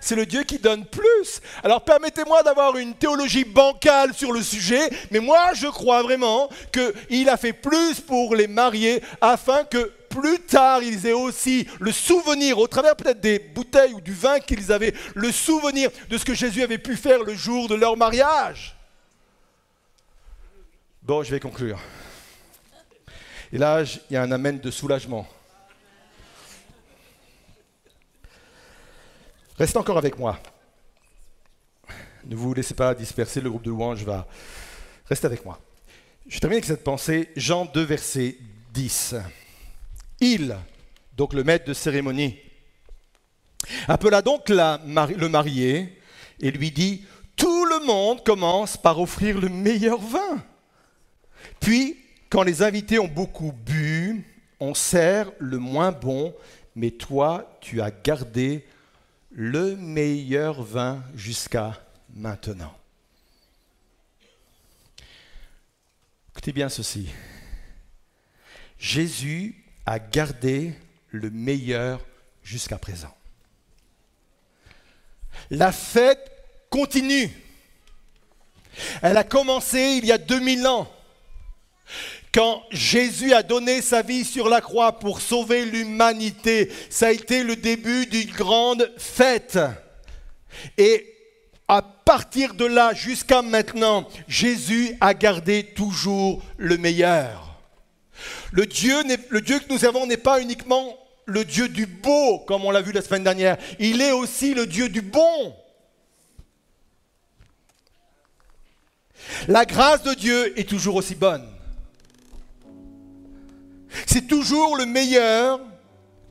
C'est 0.00 0.14
le 0.14 0.24
Dieu 0.24 0.44
qui 0.44 0.58
donne 0.58 0.86
plus. 0.86 1.42
Alors 1.62 1.84
permettez-moi 1.84 2.42
d'avoir 2.42 2.76
une 2.76 2.94
théologie 2.94 3.44
bancale 3.44 4.14
sur 4.14 4.32
le 4.32 4.42
sujet, 4.42 4.88
mais 5.10 5.20
moi 5.20 5.52
je 5.54 5.66
crois 5.66 6.02
vraiment 6.02 6.48
qu'il 6.72 7.28
a 7.28 7.36
fait 7.36 7.52
plus 7.52 8.00
pour 8.00 8.34
les 8.34 8.46
mariés 8.46 9.02
afin 9.20 9.64
que 9.64 9.92
plus 10.08 10.38
tard 10.38 10.82
ils 10.82 11.06
aient 11.06 11.12
aussi 11.12 11.66
le 11.80 11.92
souvenir, 11.92 12.58
au 12.58 12.68
travers 12.68 12.96
peut-être 12.96 13.20
des 13.20 13.38
bouteilles 13.38 13.94
ou 13.94 14.00
du 14.00 14.14
vin 14.14 14.38
qu'ils 14.38 14.70
avaient, 14.72 14.94
le 15.14 15.32
souvenir 15.32 15.90
de 16.08 16.16
ce 16.16 16.24
que 16.24 16.34
Jésus 16.34 16.62
avait 16.62 16.78
pu 16.78 16.96
faire 16.96 17.22
le 17.24 17.34
jour 17.34 17.68
de 17.68 17.74
leur 17.74 17.96
mariage. 17.96 18.76
Bon, 21.02 21.22
je 21.22 21.30
vais 21.30 21.40
conclure. 21.40 21.80
Et 23.52 23.58
là, 23.58 23.82
il 23.82 24.14
y 24.14 24.16
a 24.16 24.22
un 24.22 24.32
amène 24.32 24.58
de 24.58 24.70
soulagement. 24.70 25.26
Restez 29.58 29.78
encore 29.78 29.98
avec 29.98 30.18
moi. 30.18 30.38
Ne 32.24 32.34
vous 32.34 32.52
laissez 32.52 32.74
pas 32.74 32.94
disperser, 32.94 33.40
le 33.40 33.48
groupe 33.48 33.62
de 33.62 33.70
louanges 33.70 34.04
va... 34.04 34.26
Restez 35.08 35.26
avec 35.26 35.44
moi. 35.44 35.60
Je 36.26 36.40
termine 36.40 36.56
avec 36.56 36.64
cette 36.64 36.82
pensée, 36.82 37.30
Jean 37.36 37.66
2, 37.66 37.82
verset 37.82 38.36
10. 38.72 39.14
Il, 40.20 40.56
donc 41.16 41.32
le 41.32 41.44
maître 41.44 41.64
de 41.66 41.72
cérémonie, 41.72 42.36
appela 43.86 44.22
donc 44.22 44.48
le 44.48 45.28
marié 45.28 46.00
et 46.40 46.50
lui 46.50 46.72
dit, 46.72 47.04
tout 47.36 47.64
le 47.66 47.86
monde 47.86 48.24
commence 48.24 48.76
par 48.76 49.00
offrir 49.00 49.40
le 49.40 49.48
meilleur 49.48 50.00
vin. 50.00 50.42
Puis, 51.60 51.96
quand 52.30 52.42
les 52.42 52.62
invités 52.62 52.98
ont 52.98 53.08
beaucoup 53.08 53.52
bu, 53.52 54.24
on 54.60 54.74
sert 54.74 55.30
le 55.38 55.58
moins 55.58 55.92
bon, 55.92 56.34
mais 56.74 56.90
toi, 56.90 57.58
tu 57.60 57.80
as 57.80 57.90
gardé 57.90 58.66
le 59.30 59.76
meilleur 59.76 60.62
vin 60.62 61.02
jusqu'à 61.14 61.80
maintenant. 62.14 62.76
Écoutez 66.30 66.52
bien 66.52 66.68
ceci. 66.68 67.08
Jésus 68.78 69.64
a 69.86 69.98
gardé 69.98 70.74
le 71.10 71.30
meilleur 71.30 72.04
jusqu'à 72.42 72.78
présent. 72.78 73.14
La 75.50 75.72
fête 75.72 76.30
continue. 76.70 77.30
Elle 79.00 79.16
a 79.16 79.24
commencé 79.24 79.98
il 79.98 80.06
y 80.06 80.12
a 80.12 80.18
2000 80.18 80.66
ans. 80.66 80.90
Quand 82.36 82.64
Jésus 82.70 83.32
a 83.32 83.42
donné 83.42 83.80
sa 83.80 84.02
vie 84.02 84.22
sur 84.22 84.50
la 84.50 84.60
croix 84.60 84.98
pour 84.98 85.22
sauver 85.22 85.64
l'humanité, 85.64 86.70
ça 86.90 87.06
a 87.06 87.12
été 87.12 87.42
le 87.42 87.56
début 87.56 88.04
d'une 88.04 88.30
grande 88.30 88.92
fête. 88.98 89.58
Et 90.76 91.14
à 91.66 91.80
partir 91.80 92.52
de 92.52 92.66
là 92.66 92.92
jusqu'à 92.92 93.40
maintenant, 93.40 94.06
Jésus 94.28 94.98
a 95.00 95.14
gardé 95.14 95.64
toujours 95.64 96.42
le 96.58 96.76
meilleur. 96.76 97.56
Le 98.52 98.66
Dieu, 98.66 99.02
que 99.02 99.72
nous 99.72 99.86
avons 99.86 100.04
n'est 100.04 100.18
pas 100.18 100.42
uniquement 100.42 100.94
le 101.24 101.42
Dieu 101.42 101.70
du 101.70 101.86
beau, 101.86 102.40
comme 102.40 102.66
on 102.66 102.70
l'a 102.70 102.82
vu 102.82 102.92
la 102.92 103.00
semaine 103.00 103.24
dernière, 103.24 103.56
il 103.78 104.02
est 104.02 104.12
aussi 104.12 104.52
le 104.52 104.66
Dieu 104.66 104.90
du 104.90 105.00
bon. 105.00 105.56
La 109.48 109.64
grâce 109.64 110.02
de 110.02 110.12
Dieu 110.12 110.60
est 110.60 110.68
toujours 110.68 110.96
aussi 110.96 111.14
bonne. 111.14 111.55
C'est 114.06 114.26
toujours 114.26 114.76
le 114.76 114.86
meilleur 114.86 115.60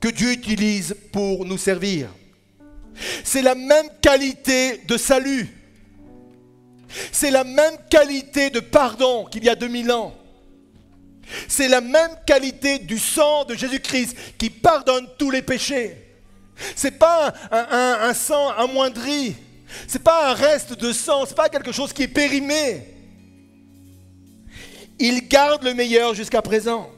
que 0.00 0.08
Dieu 0.08 0.32
utilise 0.32 0.94
pour 1.12 1.44
nous 1.44 1.58
servir. 1.58 2.08
C'est 3.24 3.42
la 3.42 3.54
même 3.54 3.86
qualité 4.00 4.78
de 4.86 4.96
salut. 4.96 5.48
C'est 7.12 7.30
la 7.30 7.44
même 7.44 7.76
qualité 7.90 8.50
de 8.50 8.60
pardon 8.60 9.24
qu'il 9.26 9.44
y 9.44 9.48
a 9.48 9.54
2000 9.54 9.90
ans. 9.92 10.14
C'est 11.48 11.68
la 11.68 11.80
même 11.80 12.12
qualité 12.24 12.78
du 12.78 12.98
sang 12.98 13.44
de 13.44 13.54
Jésus-Christ 13.54 14.16
qui 14.38 14.48
pardonne 14.50 15.08
tous 15.18 15.30
les 15.30 15.42
péchés. 15.42 15.96
Ce 16.74 16.86
n'est 16.86 16.92
pas 16.92 17.34
un, 17.50 18.14
sang 18.14 18.50
amoindri. 18.50 19.34
Ce 19.88 19.94
n'est 19.94 20.04
pas 20.04 20.30
un 20.30 20.34
reste 20.34 20.78
de 20.78 20.92
sang. 20.92 21.24
Ce 21.24 21.30
n'est 21.30 21.36
pas 21.36 21.48
quelque 21.48 21.72
chose 21.72 21.92
qui 21.92 22.04
est 22.04 22.08
périmé. 22.08 22.94
Il 24.98 25.28
garde 25.28 25.64
le 25.64 25.74
meilleur 25.74 26.14
jusqu'à 26.14 26.40
présent. 26.40 26.90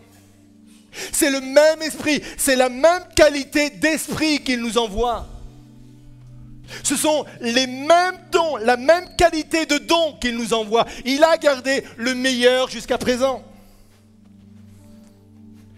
C'est 1.12 1.30
le 1.30 1.40
même 1.40 1.82
esprit, 1.82 2.22
c'est 2.36 2.56
la 2.56 2.68
même 2.68 3.02
qualité 3.14 3.70
d'esprit 3.70 4.40
qu'il 4.42 4.60
nous 4.60 4.78
envoie. 4.78 5.26
Ce 6.82 6.96
sont 6.96 7.24
les 7.40 7.66
mêmes 7.66 8.18
dons, 8.30 8.56
la 8.56 8.76
même 8.76 9.04
qualité 9.16 9.66
de 9.66 9.78
dons 9.78 10.14
qu'il 10.20 10.36
nous 10.36 10.52
envoie. 10.52 10.86
Il 11.04 11.24
a 11.24 11.36
gardé 11.38 11.84
le 11.96 12.14
meilleur 12.14 12.68
jusqu'à 12.68 12.98
présent. 12.98 13.42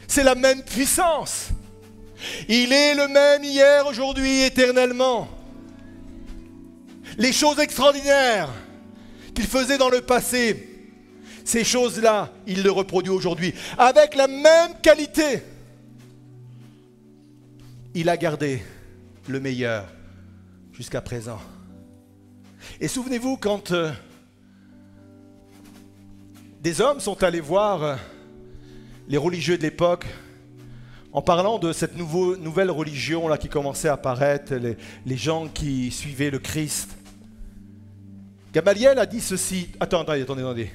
C'est 0.08 0.24
la 0.24 0.34
même 0.34 0.62
puissance. 0.62 1.48
Il 2.48 2.72
est 2.72 2.94
le 2.94 3.08
même 3.08 3.44
hier, 3.44 3.86
aujourd'hui, 3.86 4.42
éternellement. 4.42 5.28
Les 7.16 7.32
choses 7.32 7.58
extraordinaires 7.60 8.50
qu'il 9.34 9.46
faisait 9.46 9.78
dans 9.78 9.88
le 9.88 10.00
passé, 10.00 10.69
ces 11.50 11.64
choses-là, 11.64 12.32
il 12.46 12.62
le 12.62 12.70
reproduit 12.70 13.10
aujourd'hui 13.10 13.52
avec 13.76 14.14
la 14.14 14.28
même 14.28 14.74
qualité. 14.80 15.42
Il 17.92 18.08
a 18.08 18.16
gardé 18.16 18.62
le 19.28 19.40
meilleur 19.40 19.84
jusqu'à 20.72 21.00
présent. 21.00 21.40
Et 22.80 22.86
souvenez-vous 22.86 23.36
quand 23.36 23.72
euh, 23.72 23.90
des 26.60 26.80
hommes 26.80 27.00
sont 27.00 27.20
allés 27.24 27.40
voir 27.40 27.82
euh, 27.82 27.96
les 29.08 29.16
religieux 29.18 29.58
de 29.58 29.62
l'époque 29.62 30.06
en 31.12 31.20
parlant 31.20 31.58
de 31.58 31.72
cette 31.72 31.96
nouvelle 31.96 32.70
religion 32.70 33.26
là 33.26 33.36
qui 33.36 33.48
commençait 33.48 33.88
à 33.88 33.94
apparaître, 33.94 34.54
les, 34.54 35.16
gens 35.16 35.48
qui 35.48 35.90
suivaient 35.90 36.30
le 36.30 36.38
Christ. 36.38 36.90
Gamaliel 38.54 39.00
a 39.00 39.06
dit 39.06 39.20
ceci. 39.20 39.70
Attendez, 39.80 40.22
attendez, 40.22 40.42
attendez. 40.42 40.70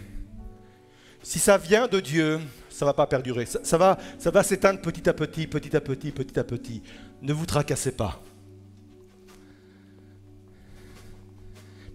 Si 1.26 1.40
ça 1.40 1.58
vient 1.58 1.88
de 1.88 2.00
Dieu, 2.00 2.40
ça 2.70 2.86
ne 2.86 2.90
va 2.90 2.94
pas 2.94 3.08
perdurer. 3.08 3.48
Ça, 3.48 3.78
va, 3.80 3.98
ça 4.20 4.30
va 4.30 4.44
s'éteindre 4.44 4.80
petit 4.80 5.10
à 5.10 5.14
petit, 5.14 5.48
petit 5.48 5.76
à 5.76 5.82
petit, 5.82 6.12
petit 6.12 6.38
à 6.40 6.44
petit. 6.44 6.84
Ne 7.24 7.34
vous 7.34 7.48
tracassez 7.48 7.94
pas. 7.94 8.22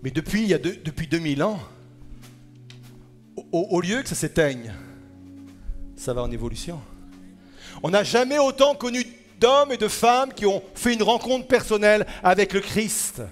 Mais 0.02 0.10
depuis, 0.10 0.42
il 0.42 0.48
y 0.48 0.54
a 0.54 0.58
depuis 0.58 1.06
2000 1.06 1.44
ans, 1.44 1.60
au, 3.52 3.68
au 3.70 3.80
lieu 3.80 4.02
que 4.02 4.08
ça 4.08 4.16
s'éteigne, 4.16 4.74
ça 5.94 6.12
va 6.12 6.22
en 6.22 6.30
évolution. 6.32 6.80
On 7.84 7.90
n'a 7.90 8.02
jamais 8.02 8.40
autant 8.40 8.74
connu 8.74 9.06
d'hommes 9.38 9.70
et 9.70 9.76
de 9.76 9.86
femmes 9.86 10.34
qui 10.34 10.44
ont 10.44 10.60
fait 10.74 10.94
une 10.94 11.04
rencontre 11.04 11.46
personnelle 11.46 12.04
avec 12.24 12.52
le 12.52 12.58
Christ. 12.58 13.22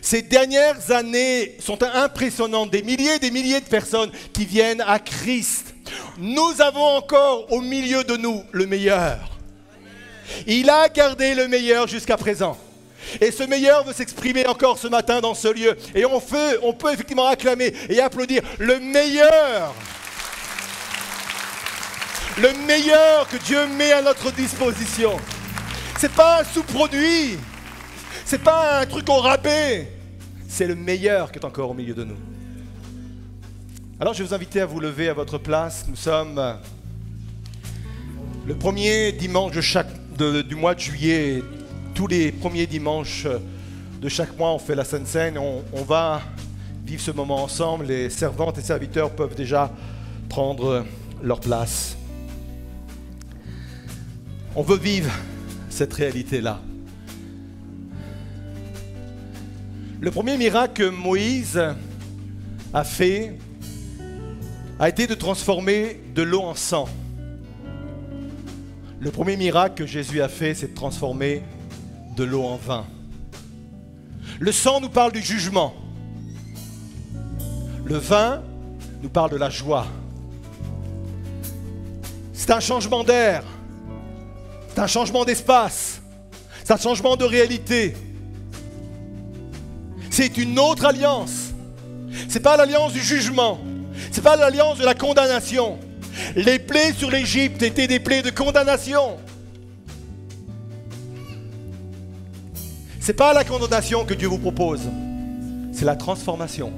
Ces 0.00 0.22
dernières 0.22 0.90
années 0.90 1.56
sont 1.60 1.82
impressionnantes. 1.82 2.70
Des 2.70 2.82
milliers 2.82 3.16
et 3.16 3.18
des 3.18 3.30
milliers 3.30 3.60
de 3.60 3.66
personnes 3.66 4.10
qui 4.32 4.44
viennent 4.44 4.82
à 4.86 4.98
Christ. 4.98 5.74
Nous 6.18 6.60
avons 6.60 6.96
encore 6.96 7.52
au 7.52 7.60
milieu 7.60 8.04
de 8.04 8.16
nous 8.16 8.42
le 8.52 8.66
meilleur. 8.66 9.38
Il 10.46 10.68
a 10.70 10.88
gardé 10.88 11.34
le 11.34 11.48
meilleur 11.48 11.88
jusqu'à 11.88 12.16
présent. 12.16 12.56
Et 13.20 13.30
ce 13.30 13.42
meilleur 13.44 13.84
veut 13.84 13.92
s'exprimer 13.92 14.46
encore 14.46 14.78
ce 14.78 14.88
matin 14.88 15.20
dans 15.20 15.34
ce 15.34 15.48
lieu. 15.48 15.76
Et 15.94 16.04
on, 16.04 16.20
peut 16.20 16.92
effectivement 16.92 17.26
acclamer 17.26 17.72
et 17.88 18.00
applaudir 18.00 18.42
le 18.58 18.78
meilleur. 18.80 19.74
Le 22.36 22.52
meilleur 22.66 23.26
que 23.28 23.36
Dieu 23.38 23.66
met 23.66 23.92
à 23.92 24.02
notre 24.02 24.30
disposition. 24.32 25.16
Ce 25.98 26.06
n'est 26.06 26.12
pas 26.12 26.40
un 26.42 26.44
sous-produit. 26.44 27.38
C'est 28.30 28.42
pas 28.42 28.82
un 28.82 28.84
truc 28.84 29.08
au 29.08 29.20
rabais. 29.22 29.90
C'est 30.46 30.66
le 30.66 30.74
meilleur 30.74 31.32
qui 31.32 31.38
est 31.38 31.46
encore 31.46 31.70
au 31.70 31.72
milieu 31.72 31.94
de 31.94 32.04
nous. 32.04 32.18
Alors 33.98 34.12
je 34.12 34.22
vais 34.22 34.28
vous 34.28 34.34
inviter 34.34 34.60
à 34.60 34.66
vous 34.66 34.80
lever 34.80 35.08
à 35.08 35.14
votre 35.14 35.38
place. 35.38 35.86
Nous 35.88 35.96
sommes 35.96 36.38
le 38.46 38.54
premier 38.54 39.12
dimanche 39.12 39.52
du 39.52 40.54
mois 40.56 40.74
de 40.74 40.78
juillet. 40.78 41.42
Tous 41.94 42.06
les 42.06 42.30
premiers 42.30 42.66
dimanches 42.66 43.26
de 43.98 44.08
chaque 44.10 44.36
mois, 44.36 44.52
on 44.52 44.58
fait 44.58 44.74
la 44.74 44.84
Sainte 44.84 45.06
Seine. 45.06 45.38
On, 45.38 45.64
on 45.72 45.82
va 45.82 46.20
vivre 46.84 47.00
ce 47.00 47.12
moment 47.12 47.42
ensemble. 47.42 47.86
Les 47.86 48.10
servantes 48.10 48.58
et 48.58 48.60
serviteurs 48.60 49.08
peuvent 49.08 49.36
déjà 49.36 49.72
prendre 50.28 50.84
leur 51.22 51.40
place. 51.40 51.96
On 54.54 54.62
veut 54.62 54.76
vivre 54.76 55.10
cette 55.70 55.94
réalité-là. 55.94 56.60
Le 60.00 60.12
premier 60.12 60.36
miracle 60.36 60.74
que 60.74 60.88
Moïse 60.88 61.60
a 62.72 62.84
fait 62.84 63.36
a 64.78 64.88
été 64.88 65.08
de 65.08 65.14
transformer 65.14 66.00
de 66.14 66.22
l'eau 66.22 66.42
en 66.42 66.54
sang. 66.54 66.88
Le 69.00 69.10
premier 69.10 69.36
miracle 69.36 69.74
que 69.74 69.86
Jésus 69.86 70.22
a 70.22 70.28
fait, 70.28 70.54
c'est 70.54 70.68
de 70.68 70.74
transformer 70.74 71.42
de 72.16 72.22
l'eau 72.22 72.44
en 72.44 72.56
vin. 72.56 72.86
Le 74.38 74.52
sang 74.52 74.80
nous 74.80 74.88
parle 74.88 75.10
du 75.10 75.20
jugement. 75.20 75.74
Le 77.84 77.96
vin 77.96 78.42
nous 79.02 79.08
parle 79.08 79.30
de 79.32 79.36
la 79.36 79.50
joie. 79.50 79.88
C'est 82.32 82.52
un 82.52 82.60
changement 82.60 83.02
d'air. 83.02 83.42
C'est 84.68 84.80
un 84.80 84.86
changement 84.86 85.24
d'espace. 85.24 86.00
C'est 86.62 86.72
un 86.72 86.76
changement 86.76 87.16
de 87.16 87.24
réalité. 87.24 87.96
C'est 90.18 90.36
une 90.36 90.58
autre 90.58 90.84
alliance. 90.84 91.52
C'est 92.28 92.40
pas 92.40 92.56
l'alliance 92.56 92.92
du 92.92 93.00
jugement. 93.00 93.60
C'est 94.10 94.20
pas 94.20 94.34
l'alliance 94.34 94.76
de 94.76 94.84
la 94.84 94.96
condamnation. 94.96 95.78
Les 96.34 96.58
plaies 96.58 96.92
sur 96.92 97.08
l'Égypte 97.08 97.62
étaient 97.62 97.86
des 97.86 98.00
plaies 98.00 98.22
de 98.22 98.30
condamnation. 98.30 99.16
C'est 102.98 103.14
pas 103.14 103.32
la 103.32 103.44
condamnation 103.44 104.04
que 104.04 104.14
Dieu 104.14 104.26
vous 104.26 104.38
propose. 104.38 104.80
C'est 105.70 105.84
la 105.84 105.94
transformation. 105.94 106.72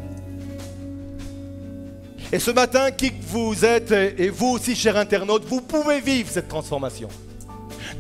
Et 2.31 2.39
ce 2.39 2.51
matin, 2.51 2.91
qui 2.91 3.09
que 3.09 3.25
vous 3.27 3.65
êtes, 3.65 3.91
et 3.91 4.29
vous 4.29 4.49
aussi, 4.49 4.77
chers 4.77 4.99
internautes, 4.99 5.47
vous 5.47 5.63
pouvez 5.63 6.03
vivre 6.03 6.29
cette 6.31 6.49
transformation. 6.49 7.09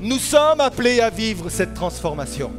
Nous 0.02 0.18
sommes 0.18 0.60
appelés 0.60 1.00
à 1.00 1.08
vivre 1.08 1.48
cette 1.48 1.72
transformation 1.72 2.52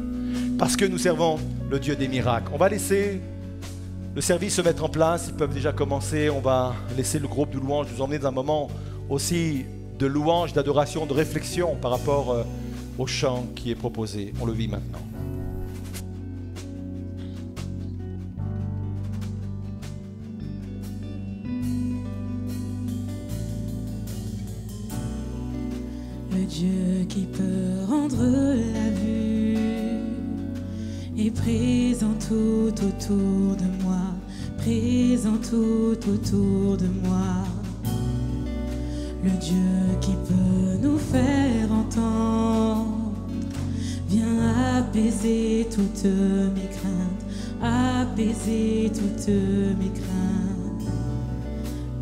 parce 0.58 0.76
que 0.76 0.84
nous 0.84 0.98
servons 0.98 1.38
le 1.72 1.78
Dieu 1.78 1.96
des 1.96 2.06
miracles. 2.06 2.50
On 2.52 2.58
va 2.58 2.68
laisser 2.68 3.18
le 4.14 4.20
service 4.20 4.56
se 4.56 4.60
mettre 4.60 4.84
en 4.84 4.90
place. 4.90 5.28
Ils 5.28 5.34
peuvent 5.34 5.54
déjà 5.54 5.72
commencer. 5.72 6.28
On 6.28 6.40
va 6.40 6.74
laisser 6.98 7.18
le 7.18 7.26
groupe 7.26 7.50
de 7.50 7.58
louanges 7.58 7.86
nous 7.90 8.02
emmener 8.02 8.18
dans 8.18 8.28
un 8.28 8.32
moment 8.32 8.68
aussi 9.08 9.64
de 9.98 10.06
louange, 10.06 10.52
d'adoration, 10.52 11.06
de 11.06 11.14
réflexion 11.14 11.74
par 11.76 11.92
rapport 11.92 12.30
euh, 12.30 12.44
au 12.98 13.06
chant 13.06 13.46
qui 13.56 13.70
est 13.70 13.74
proposé. 13.74 14.34
On 14.38 14.44
le 14.44 14.52
vit 14.52 14.68
maintenant. 14.68 14.98
Le 26.32 26.44
Dieu 26.44 27.06
qui 27.08 27.24
peut 27.24 27.86
rendre 27.88 28.22
la 28.22 28.90
vue 28.90 29.31
est 31.18 31.30
présent 31.30 32.14
tout 32.28 32.72
autour 32.72 33.56
de 33.56 33.82
moi, 33.82 34.00
présent 34.58 35.36
tout 35.38 35.98
autour 36.10 36.76
de 36.76 36.88
moi. 37.04 37.44
Le 39.22 39.30
Dieu 39.30 39.98
qui 40.00 40.12
peut 40.12 40.78
nous 40.80 40.98
faire 40.98 41.70
entendre 41.70 43.12
vient 44.08 44.78
apaiser 44.78 45.68
toutes 45.70 46.04
mes 46.04 46.68
craintes, 46.68 47.62
apaiser 47.62 48.90
toutes 48.92 49.28
mes 49.28 49.90
craintes. 49.90 50.92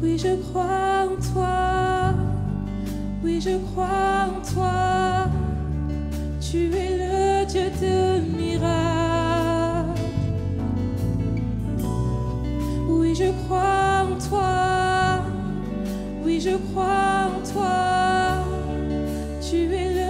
Oui, 0.03 0.17
je 0.17 0.35
crois 0.49 1.09
en 1.11 1.33
toi. 1.33 2.15
Oui, 3.23 3.39
je 3.41 3.59
crois 3.71 4.29
en 4.29 4.55
toi. 4.55 5.29
Tu 6.41 6.71
es 6.75 6.97
le 6.97 7.47
Dieu 7.47 7.71
de 7.81 8.37
miracles. 8.37 8.90
Oui, 13.01 13.15
je 13.15 13.31
crois 13.45 14.07
en 14.11 14.29
toi. 14.29 15.25
Oui, 16.23 16.39
je 16.39 16.55
crois 16.71 17.31
en 17.35 17.41
toi. 17.51 18.45
Tu 19.41 19.57
es 19.75 19.95
le 19.95 20.10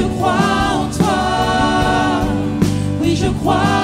je 0.00 0.06
crois 0.06 0.32
en 0.74 0.86
toi. 0.96 2.24
Oui, 3.02 3.16
je 3.16 3.28
crois 3.40 3.79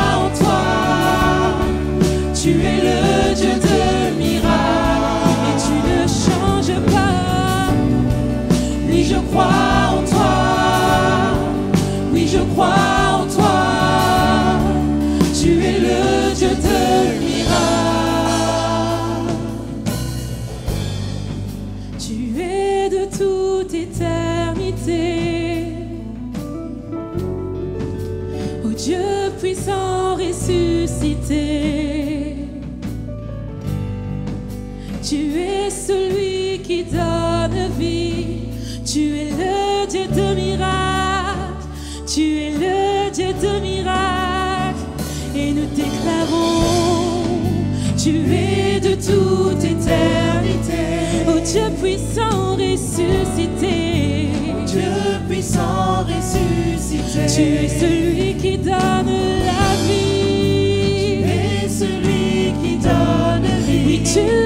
tu 48.06 48.14
es 48.32 48.78
de 48.78 48.94
toute 48.94 49.64
éternité. 49.64 51.24
Oh 51.26 51.40
Dieu 51.44 51.68
puissant 51.82 52.54
ressuscité. 52.54 54.28
Dieu 54.64 54.92
puissant 55.28 56.04
ressuscité. 56.06 57.26
Tu 57.34 57.42
es 57.64 57.68
celui 57.68 58.34
qui 58.34 58.58
donne 58.58 59.10
la 59.44 59.74
vie. 59.88 61.18
Tu 61.18 61.64
es 61.64 61.68
celui 61.68 62.52
qui 62.62 62.76
donne 62.76 63.48
vie. 63.66 64.45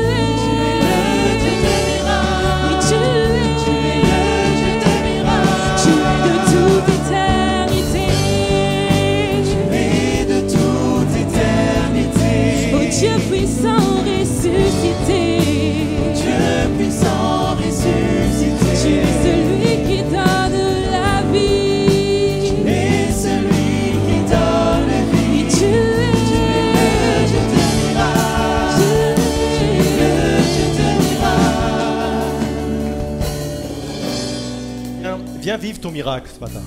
Viens, 35.51 35.57
vivre 35.57 35.81
ton 35.81 35.91
miracle 35.91 36.31
ce 36.33 36.39
matin. 36.39 36.63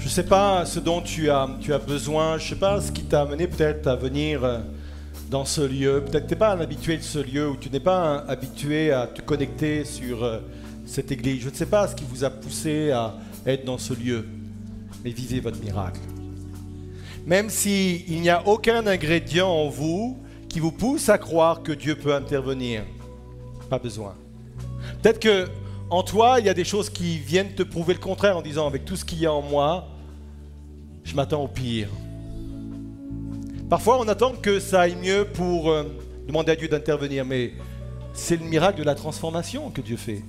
Je 0.00 0.04
ne 0.06 0.08
sais 0.08 0.24
pas 0.24 0.66
ce 0.66 0.80
dont 0.80 1.00
tu 1.00 1.30
as, 1.30 1.48
tu 1.60 1.72
as 1.72 1.78
besoin, 1.78 2.36
je 2.36 2.42
ne 2.42 2.48
sais 2.48 2.56
pas 2.56 2.80
ce 2.80 2.90
qui 2.90 3.04
t'a 3.04 3.20
amené 3.20 3.46
peut-être 3.46 3.86
à 3.86 3.94
venir 3.94 4.42
euh, 4.42 4.58
dans 5.30 5.44
ce 5.44 5.60
lieu. 5.60 6.02
Peut-être 6.04 6.24
que 6.24 6.30
tu 6.30 6.34
n'es 6.34 6.38
pas 6.40 6.50
habitué 6.50 6.96
de 6.96 7.02
ce 7.04 7.20
lieu 7.20 7.48
ou 7.48 7.56
tu 7.56 7.70
n'es 7.70 7.78
pas 7.78 8.24
habitué 8.26 8.90
à 8.90 9.06
te 9.06 9.22
connecter 9.22 9.84
sur 9.84 10.24
euh, 10.24 10.40
cette 10.84 11.12
église. 11.12 11.42
Je 11.42 11.48
ne 11.48 11.54
sais 11.54 11.66
pas 11.66 11.86
ce 11.86 11.94
qui 11.94 12.02
vous 12.02 12.24
a 12.24 12.30
poussé 12.30 12.90
à 12.90 13.14
être 13.46 13.64
dans 13.64 13.78
ce 13.78 13.94
lieu. 13.94 14.26
Mais 15.04 15.10
vivez 15.10 15.38
votre 15.38 15.60
miracle. 15.60 16.00
Même 17.24 17.50
s'il 17.50 18.20
n'y 18.20 18.30
a 18.30 18.48
aucun 18.48 18.84
ingrédient 18.88 19.48
en 19.48 19.68
vous 19.68 20.18
qui 20.48 20.58
vous 20.58 20.72
pousse 20.72 21.08
à 21.08 21.18
croire 21.18 21.62
que 21.62 21.70
Dieu 21.70 21.94
peut 21.94 22.16
intervenir. 22.16 22.82
Pas 23.68 23.78
besoin. 23.78 24.16
Peut-être 25.00 25.20
que 25.20 25.46
en 25.90 26.04
toi, 26.04 26.36
il 26.38 26.46
y 26.46 26.48
a 26.48 26.54
des 26.54 26.64
choses 26.64 26.88
qui 26.88 27.18
viennent 27.18 27.52
te 27.52 27.64
prouver 27.64 27.94
le 27.94 28.00
contraire 28.00 28.36
en 28.36 28.42
disant 28.42 28.66
avec 28.66 28.84
tout 28.84 28.94
ce 28.96 29.04
qu'il 29.04 29.18
y 29.18 29.26
a 29.26 29.32
en 29.32 29.42
moi, 29.42 29.88
je 31.02 31.14
m'attends 31.14 31.42
au 31.42 31.48
pire. 31.48 31.88
Parfois, 33.68 33.98
on 34.00 34.08
attend 34.08 34.32
que 34.32 34.60
ça 34.60 34.82
aille 34.82 34.96
mieux 34.96 35.24
pour 35.24 35.70
euh, 35.70 35.84
demander 36.26 36.52
à 36.52 36.56
Dieu 36.56 36.68
d'intervenir, 36.68 37.24
mais 37.24 37.52
c'est 38.12 38.36
le 38.36 38.44
miracle 38.44 38.78
de 38.78 38.84
la 38.84 38.94
transformation 38.94 39.70
que 39.70 39.80
Dieu 39.80 39.96
fait. 39.96 40.22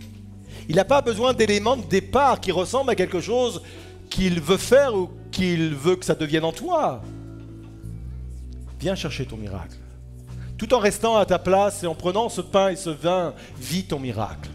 Il 0.68 0.76
n'a 0.76 0.86
pas 0.86 1.02
besoin 1.02 1.34
d'éléments 1.34 1.78
de 1.78 1.86
départ 1.86 2.40
qui 2.40 2.52
ressemblent 2.52 2.90
à 2.90 2.96
quelque 2.96 3.22
chose 3.22 3.62
qu'il 4.10 4.42
veut 4.42 4.58
faire 4.58 4.96
ou 4.96 5.10
qu'il 5.32 5.76
veut 5.76 5.96
que 5.96 6.06
ça 6.06 6.16
devienne 6.16 6.44
en 6.44 6.52
toi. 6.52 7.02
Viens 8.80 8.96
chercher 8.96 9.26
ton 9.26 9.38
miracle. 9.38 9.78
Tout 10.58 10.74
en 10.74 10.80
restant 10.80 11.18
à 11.18 11.26
ta 11.26 11.40
place 11.40 11.84
et 11.84 11.88
en 11.88 11.96
prenant 11.96 12.30
ce 12.30 12.42
pain 12.42 12.70
et 12.70 12.76
ce 12.76 12.90
vin, 12.90 13.34
vis 13.60 13.86
ton 13.86 14.00
miracle. 14.00 14.50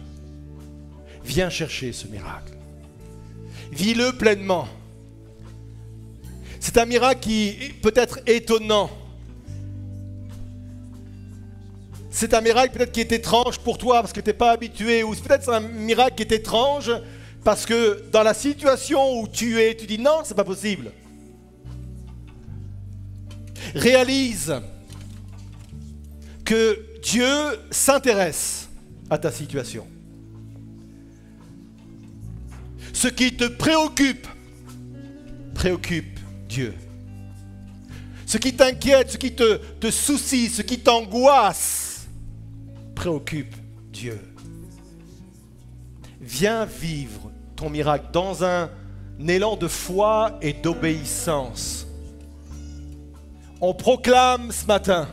Viens 1.27 1.49
chercher 1.49 1.91
ce 1.91 2.07
miracle. 2.07 2.53
Vis-le 3.71 4.13
pleinement. 4.13 4.67
C'est 6.61 6.77
un 6.77 6.85
miracle 6.85 7.19
qui 7.19 7.73
peut 7.81 7.93
être 7.95 8.19
étonnant. 8.25 8.89
C'est 12.09 12.33
un 12.33 12.39
miracle 12.39 12.77
peut-être 12.77 12.93
qui 12.93 13.01
est 13.01 13.11
étrange 13.11 13.59
pour 13.59 13.77
toi 13.77 13.99
parce 13.99 14.13
que 14.13 14.21
tu 14.21 14.29
n'es 14.29 14.33
pas 14.33 14.51
habitué. 14.51 15.03
Ou 15.03 15.13
peut-être 15.15 15.43
c'est 15.43 15.53
un 15.53 15.59
miracle 15.59 16.15
qui 16.15 16.23
est 16.23 16.31
étrange 16.31 16.91
parce 17.43 17.65
que 17.65 18.05
dans 18.09 18.23
la 18.23 18.33
situation 18.33 19.19
où 19.19 19.27
tu 19.27 19.61
es, 19.61 19.75
tu 19.75 19.85
dis 19.85 19.99
non, 19.99 20.21
c'est 20.23 20.33
pas 20.33 20.45
possible. 20.45 20.93
Réalise 23.75 24.55
que 26.45 26.85
Dieu 27.03 27.27
s'intéresse 27.69 28.69
à 29.09 29.17
ta 29.17 29.29
situation. 29.29 29.85
Ce 32.97 33.07
qui 33.07 33.37
te 33.37 33.43
préoccupe, 33.43 34.25
préoccupe 35.53 36.19
Dieu. 36.49 36.73
Ce 38.25 38.39
qui 38.39 38.55
t'inquiète, 38.55 39.11
ce 39.11 39.17
qui 39.17 39.35
te, 39.35 39.91
soucie, 39.91 40.49
ce 40.49 40.63
qui 40.63 40.79
t'angoisse, 40.79 42.07
préoccupe 42.95 43.55
Dieu. 43.91 44.19
Viens 46.19 46.65
vivre 46.65 47.31
ton 47.55 47.69
miracle 47.69 48.07
dans 48.11 48.43
un 48.43 48.67
élan 49.27 49.57
de 49.57 49.67
foi 49.67 50.39
et 50.41 50.53
d'obéissance. 50.53 51.85
On 53.61 53.75
proclame 53.75 54.51
ce 54.51 54.65
matin 54.65 55.07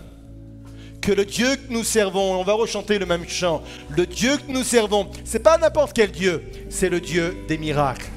que 1.05 1.13
le 1.13 1.27
Dieu 1.27 1.57
que 1.57 1.71
nous 1.71 1.85
servons, 1.85 2.41
on 2.41 2.45
va 2.45 2.55
rechanter 2.55 2.99
le 2.99 3.05
même 3.05 3.29
chant, 3.29 3.63
le 3.91 4.07
Dieu 4.07 4.39
que 4.39 4.51
nous 4.51 4.65
servons, 4.65 5.09
c'est 5.25 5.43
pas 5.43 5.59
n'importe 5.59 5.93
quel 5.93 6.11
Dieu, 6.11 6.43
c'est 6.71 6.89
le 6.89 7.01
Dieu 7.01 7.37
des 7.47 7.59
miracles. 7.59 8.09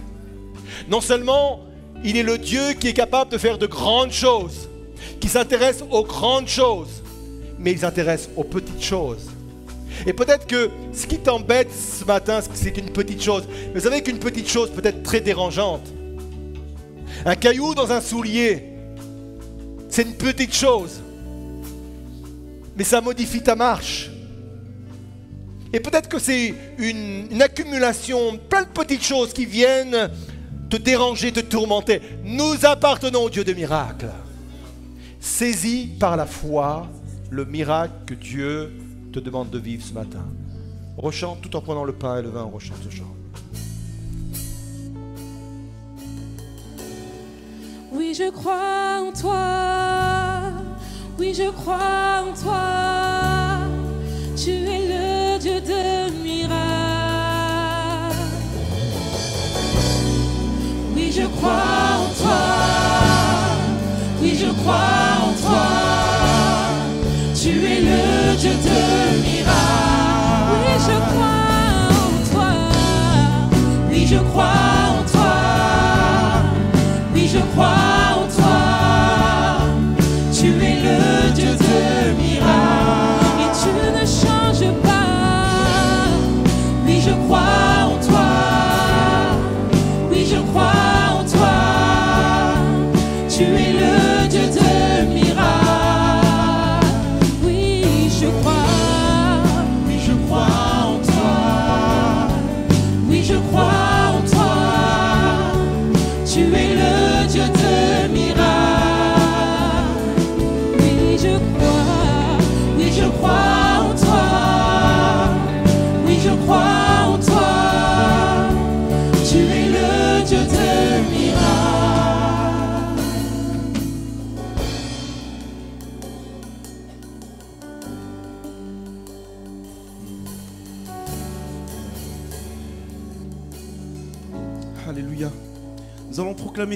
Non 0.87 1.01
seulement 1.01 1.65
il 2.05 2.15
est 2.15 2.23
le 2.23 2.37
Dieu 2.37 2.73
qui 2.79 2.87
est 2.87 2.93
capable 2.93 3.29
de 3.31 3.37
faire 3.37 3.57
de 3.57 3.67
grandes 3.67 4.13
choses, 4.13 4.69
qui 5.19 5.27
s'intéresse 5.27 5.83
aux 5.91 6.03
grandes 6.03 6.47
choses, 6.47 7.03
mais 7.59 7.73
il 7.73 7.79
s'intéresse 7.79 8.29
aux 8.37 8.45
petites 8.45 8.83
choses. 8.83 9.27
Et 10.05 10.13
peut-être 10.13 10.47
que 10.47 10.69
ce 10.93 11.07
qui 11.07 11.17
t'embête 11.17 11.69
ce 11.73 12.05
matin, 12.05 12.39
c'est 12.53 12.71
qu'une 12.71 12.91
petite 12.91 13.21
chose. 13.21 13.43
Mais 13.49 13.79
vous 13.79 13.85
savez 13.85 14.01
qu'une 14.01 14.19
petite 14.19 14.47
chose 14.47 14.69
peut 14.69 14.85
être 14.85 15.03
très 15.03 15.19
dérangeante. 15.19 15.85
Un 17.25 17.35
caillou 17.35 17.75
dans 17.75 17.91
un 17.91 17.99
soulier, 17.99 18.63
c'est 19.89 20.03
une 20.03 20.13
petite 20.13 20.53
chose. 20.53 21.01
Mais 22.77 22.83
ça 22.83 23.01
modifie 23.01 23.41
ta 23.41 23.55
marche. 23.55 24.11
Et 25.73 25.79
peut-être 25.79 26.07
que 26.07 26.19
c'est 26.19 26.53
une, 26.77 27.41
accumulation, 27.41 28.39
plein 28.49 28.63
de 28.63 28.67
petites 28.67 29.03
choses 29.03 29.33
qui 29.33 29.45
viennent 29.45 30.09
te 30.69 30.77
déranger, 30.77 31.31
te 31.31 31.39
tourmenter. 31.39 32.01
Nous 32.23 32.65
appartenons 32.65 33.23
au 33.23 33.29
Dieu 33.29 33.43
de 33.43 33.53
miracles. 33.53 34.11
Saisis 35.19 35.87
par 35.99 36.15
la 36.15 36.25
foi 36.25 36.87
le 37.29 37.45
miracle 37.45 37.93
que 38.05 38.13
Dieu 38.13 38.71
te 39.11 39.19
demande 39.19 39.49
de 39.49 39.59
vivre 39.59 39.83
ce 39.83 39.93
matin. 39.93 40.25
Rechante 40.97 41.41
tout 41.41 41.55
en 41.55 41.61
prenant 41.61 41.83
le 41.83 41.93
pain 41.93 42.19
et 42.19 42.21
le 42.21 42.29
vin, 42.29 42.43
on 42.45 42.49
rechante 42.49 42.77
ce 42.83 42.95
chant. 42.95 43.13
Oui, 47.91 48.13
je 48.17 48.29
crois 48.31 49.01
en 49.01 49.11
toi. 49.11 50.76
Oui, 51.19 51.33
je 51.33 51.49
crois 51.49 52.21
en 52.21 52.33
toi. 52.39 53.65
Tu 54.35 54.51
es 54.51 54.87
le 54.87 55.39
Dieu 55.39 55.59
de 55.61 56.11
miracles. 56.23 56.53
Oui, 60.95 61.11
je 61.11 61.25
crois 61.37 61.97
en 62.01 62.23
toi. 62.23 62.43
Oui, 64.21 64.35
je 64.35 64.51
crois 64.61 64.75
en 65.23 65.33
toi. 65.41 65.76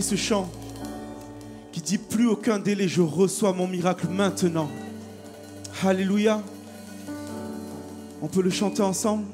Ce 0.02 0.16
chant 0.16 0.48
qui 1.72 1.82
dit 1.82 1.98
plus 1.98 2.28
aucun 2.28 2.60
délai, 2.60 2.88
je 2.88 3.02
reçois 3.02 3.52
mon 3.52 3.68
miracle 3.68 4.08
maintenant. 4.10 4.70
Alléluia. 5.84 6.44
On 8.22 8.28
peut 8.28 8.44
le 8.44 8.52
chanter 8.52 8.84
ensemble 8.84 9.26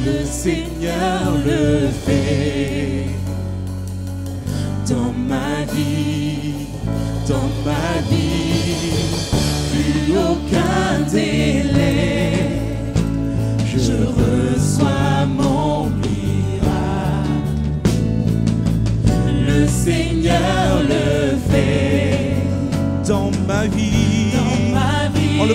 Le 0.06 0.24
Seigneur 0.24 1.32
le 1.44 1.88
fait 1.88 2.63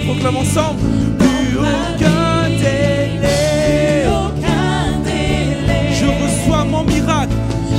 proclame 0.09 0.37
ensemble. 0.37 0.79
Plus 1.19 1.57
aucun 1.57 2.49
délai. 2.49 4.07
Aucun 4.07 4.99
délai. 5.03 5.93
Je 5.93 6.05
reçois 6.05 6.63
mon 6.65 6.83
miracle 6.83 7.33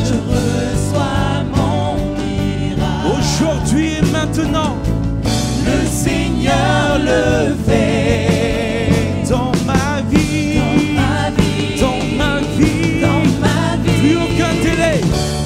Je 0.08 0.14
reçois 0.34 1.44
mon 1.54 1.96
miracle. 2.14 3.06
aujourd'hui 3.18 3.94
et 3.98 4.12
maintenant. 4.12 4.76
Le 5.66 5.86
Seigneur 5.86 6.98
le 7.04 7.54
fait. 7.66 9.28
Dans 9.28 9.52
ma 9.66 10.02
vie. 10.10 10.58
Dans 10.58 11.00
ma 11.00 11.30
vie. 11.36 11.80
Dans 11.80 12.00
ma 12.16 12.40
vie. 12.56 13.00
Dans 13.00 13.24
ma 13.40 13.76
vie. 13.82 14.00
Plus 14.00 14.16
aucun 14.16 14.52
délai. 14.62 15.00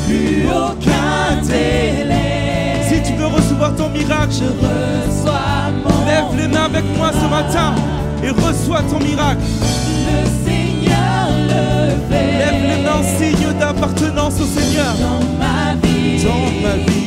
Plus 0.06 0.46
aucun 0.48 1.42
délai. 1.42 2.82
Si 2.88 3.02
tu 3.02 3.12
veux 3.18 3.26
recevoir 3.26 3.74
ton 3.74 3.88
miracle, 3.90 4.32
Je 4.32 4.44
reçois 4.44 5.33
avec 6.64 6.84
moi 6.96 7.10
ce 7.12 7.28
matin 7.28 7.74
et 8.22 8.30
reçois 8.30 8.80
ton 8.90 8.98
miracle. 8.98 9.42
Le 10.06 10.24
Seigneur 10.44 11.28
le 11.48 11.90
fait. 12.08 12.38
Lève 12.38 12.62
les 12.62 12.82
mains 12.82 13.02
signe 13.18 13.58
d'appartenance 13.58 14.40
au 14.40 14.46
Seigneur. 14.46 14.94
Dans 14.98 15.38
ma 15.38 15.74
vie. 15.82 16.24
Dans 16.24 16.66
ma 16.66 16.76
vie. 16.76 17.03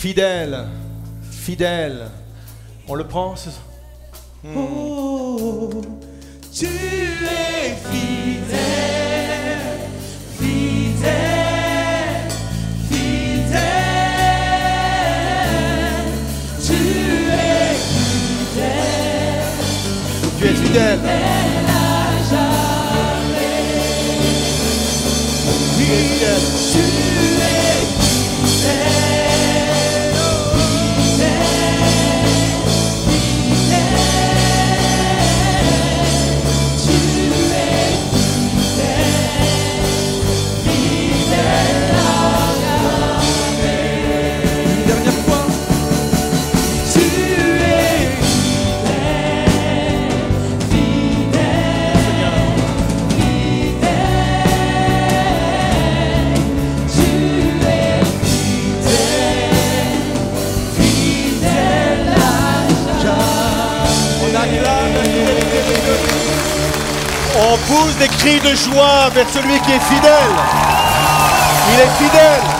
Fidèle, 0.00 0.64
fidèle. 1.30 2.08
On 2.88 2.94
le 2.94 3.06
prend 3.06 3.36
ce 3.36 3.50
soir 3.50 3.66
Oh, 4.56 5.68
tu 6.50 6.64
es 6.64 7.76
fidèle, 7.92 8.56
Fidèle, 10.38 11.10
fidèle, 12.88 13.60
tu 16.64 16.72
es 16.72 17.74
fidèle. 18.54 19.52
Tu 20.38 20.44
es 20.46 20.54
fidèle. 20.54 21.39
Des 67.98 68.08
cris 68.08 68.40
de 68.40 68.54
joie 68.54 69.10
vers 69.14 69.28
celui 69.28 69.60
qui 69.60 69.72
est 69.72 69.80
fidèle. 69.80 70.34
Il 71.72 71.80
est 71.80 72.04
fidèle. 72.04 72.59